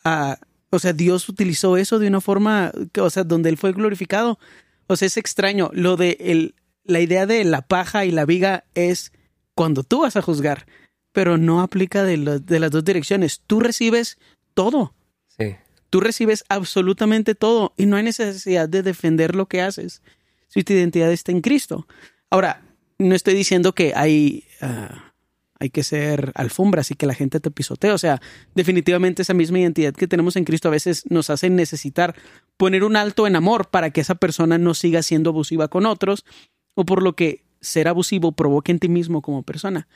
[0.04, 0.38] a,
[0.70, 4.38] o sea, Dios utilizó eso de una forma, que, o sea, donde él fue glorificado.
[4.86, 5.70] O sea, es extraño.
[5.72, 6.54] Lo de el,
[6.84, 9.12] la idea de la paja y la viga es
[9.54, 10.66] cuando tú vas a juzgar,
[11.12, 13.42] pero no aplica de, lo- de las dos direcciones.
[13.46, 14.18] Tú recibes
[14.54, 14.94] todo.
[15.38, 15.56] Sí.
[15.90, 20.02] Tú recibes absolutamente todo y no hay necesidad de defender lo que haces
[20.48, 21.86] si tu identidad está en Cristo.
[22.30, 22.62] Ahora,
[22.99, 25.12] no estoy diciendo que hay, ah,
[25.59, 27.93] hay que ser alfombras y que la gente te pisotee.
[27.93, 28.20] O sea,
[28.55, 32.14] definitivamente esa misma identidad que tenemos en Cristo a veces nos hace necesitar
[32.57, 36.24] poner un alto en amor para que esa persona no siga siendo abusiva con otros
[36.74, 39.88] o por lo que ser abusivo provoque en ti mismo como persona.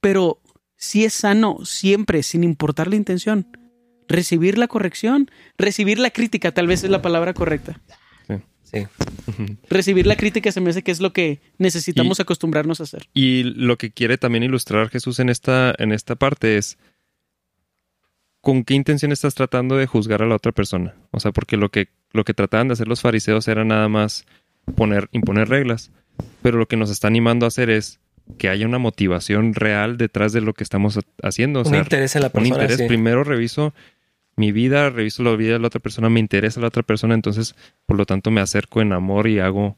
[0.00, 0.40] Pero
[0.76, 3.46] sí es sano siempre, sin importar la intención,
[4.08, 7.80] recibir la corrección, recibir la crítica, tal vez es la palabra correcta.
[8.74, 8.86] Sí.
[9.70, 13.08] Recibir la crítica se me hace que es lo que necesitamos Y- acostumbrarnos a hacer.
[13.14, 16.76] Y lo que quiere también ilustrar Jesús en esta, en esta parte es
[18.40, 20.94] con qué intención estás tratando de juzgar a la otra persona.
[21.10, 24.26] O sea, porque lo que, lo que trataban de hacer los fariseos era nada más
[24.76, 25.90] poner, imponer reglas.
[26.42, 28.00] Pero lo que nos está animando a hacer es
[28.38, 31.62] que haya una motivación real detrás de lo que estamos haciendo.
[31.62, 32.54] O un interés en la un persona.
[32.56, 32.78] interés.
[32.78, 32.86] sí.
[32.86, 33.74] Primero reviso
[34.36, 37.54] mi vida, reviso la vida de la otra persona, me interesa la otra persona, entonces,
[37.86, 39.76] por lo tanto, me acerco en amor y hago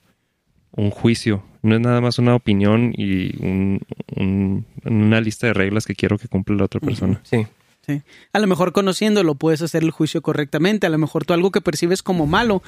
[0.73, 1.45] un juicio.
[1.63, 3.81] No es nada más una opinión y un-
[4.15, 7.21] un- una lista de reglas que quiero que cumpla la otra persona.
[7.25, 7.47] Sí.
[7.87, 8.03] Sí.
[8.33, 10.87] A lo mejor conociéndolo puedes hacer el juicio correctamente.
[10.87, 12.63] A lo mejor tú algo que percibes como malo,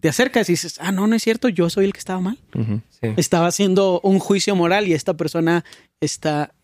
[0.00, 2.38] te acercas y dices, ah, no, no es cierto, yo soy el que estaba mal.
[2.88, 3.08] Sí.
[3.18, 5.62] Estaba haciendo un juicio moral y esta persona
[6.00, 6.54] está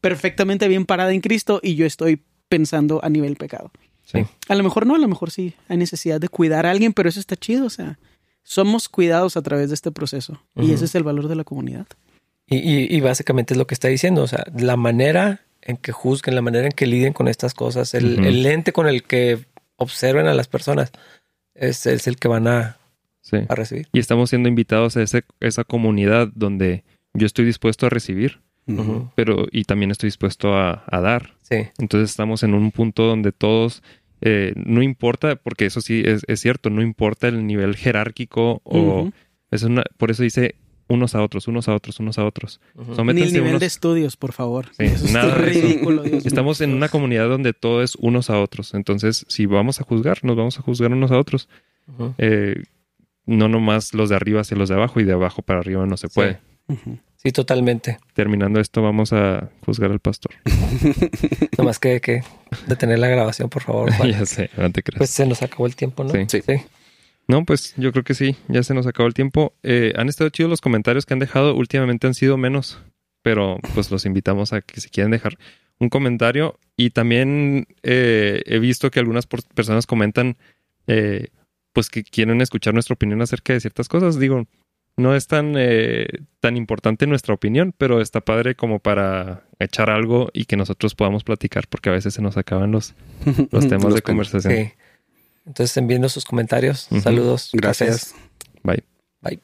[0.00, 2.20] perfectamente bien parada en Cristo y yo estoy
[2.56, 3.70] pensando a nivel pecado.
[4.04, 4.24] Sí.
[4.48, 5.54] A lo mejor no, a lo mejor sí.
[5.68, 7.64] Hay necesidad de cuidar a alguien, pero eso está chido.
[7.66, 7.98] O sea,
[8.42, 11.86] somos cuidados a través de este proceso y ese es el valor de la comunidad.
[12.46, 14.22] Y, y- y básicamente es lo que está diciendo.
[14.22, 17.94] O sea, la manera en que juzguen, la manera en que liden con estas cosas,
[17.94, 18.24] el, Ujú.
[18.28, 19.46] el lente con el que
[19.76, 20.90] observen a las personas
[21.54, 22.76] es, es el que van a,
[23.22, 23.36] Sí.
[23.48, 23.88] a recibir.
[23.92, 26.82] Y estamos siendo invitados a ese- esa comunidad donde
[27.14, 28.40] yo estoy dispuesto a recibir,
[29.14, 31.34] pero y también estoy dispuesto a, a dar.
[31.52, 31.68] Sí.
[31.78, 33.82] Entonces estamos en un punto donde todos,
[34.20, 39.10] eh, no importa, porque eso sí es, es cierto, no importa el nivel jerárquico o
[39.50, 40.54] es una, por eso dice
[40.88, 42.60] unos a otros, unos a otros, unos a otros.
[43.14, 44.66] Ni el nivel unos- de estudios, por favor.
[44.76, 45.60] Sí, eso es nada de eso.
[45.66, 46.02] ridículo.
[46.02, 46.26] Dios.
[46.26, 48.74] Estamos en una comunidad donde todo es unos a otros.
[48.74, 51.48] Entonces, si vamos a juzgar, nos vamos a juzgar unos a otros.
[52.18, 52.62] Eh,
[53.24, 55.96] no nomás los de arriba hacia los de abajo y de abajo para arriba no
[55.96, 56.14] se Sí.
[56.14, 56.40] puede.
[57.22, 57.98] Sí, totalmente.
[58.14, 60.32] Terminando esto, vamos a juzgar al pastor.
[61.58, 62.22] Nomás que, que
[62.66, 63.92] detener la grabación, por favor.
[63.92, 64.10] Juan.
[64.12, 64.98] ya sé, no te creas.
[64.98, 66.10] Pues se nos acabó el tiempo, ¿no?
[66.10, 66.26] Sí.
[66.28, 66.54] Sí.
[67.28, 69.54] No, pues yo creo que sí, ya se nos acabó el tiempo.
[69.62, 72.82] Eh, han estado chidos los comentarios que han dejado, últimamente han sido menos,
[73.22, 75.38] pero pues los invitamos a que si quieren dejar
[75.78, 76.58] un comentario.
[76.76, 80.36] Y también eh, he visto que algunas personas comentan
[80.88, 81.28] eh,
[81.72, 84.18] pues que quieren escuchar nuestra opinión acerca de ciertas cosas.
[84.18, 84.46] Digo,
[84.96, 86.06] no es tan, eh,
[86.40, 91.24] tan importante nuestra opinión, pero está padre como para echar algo y que nosotros podamos
[91.24, 92.94] platicar, porque a veces se nos acaban los,
[93.50, 94.54] los temas Los de conversación.
[94.54, 94.72] Sí.
[95.46, 96.88] Entonces, enviando sus comentarios.
[97.02, 97.50] Saludos.
[97.52, 98.14] Gracias.
[98.62, 98.84] Bye.
[99.22, 99.40] Bye.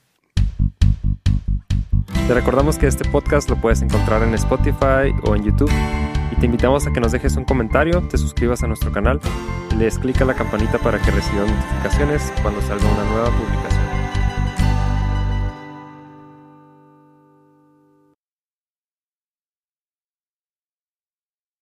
[2.28, 5.72] Te recordamos que este podcast lo puedes encontrar en Spotify o en YouTube
[6.30, 9.18] y te invitamos a que nos dejes un comentario, te suscribas a nuestro canal
[9.72, 13.30] y le des clic a la campanita para que recibas notificaciones cuando salga una nueva
[13.30, 13.77] publicación.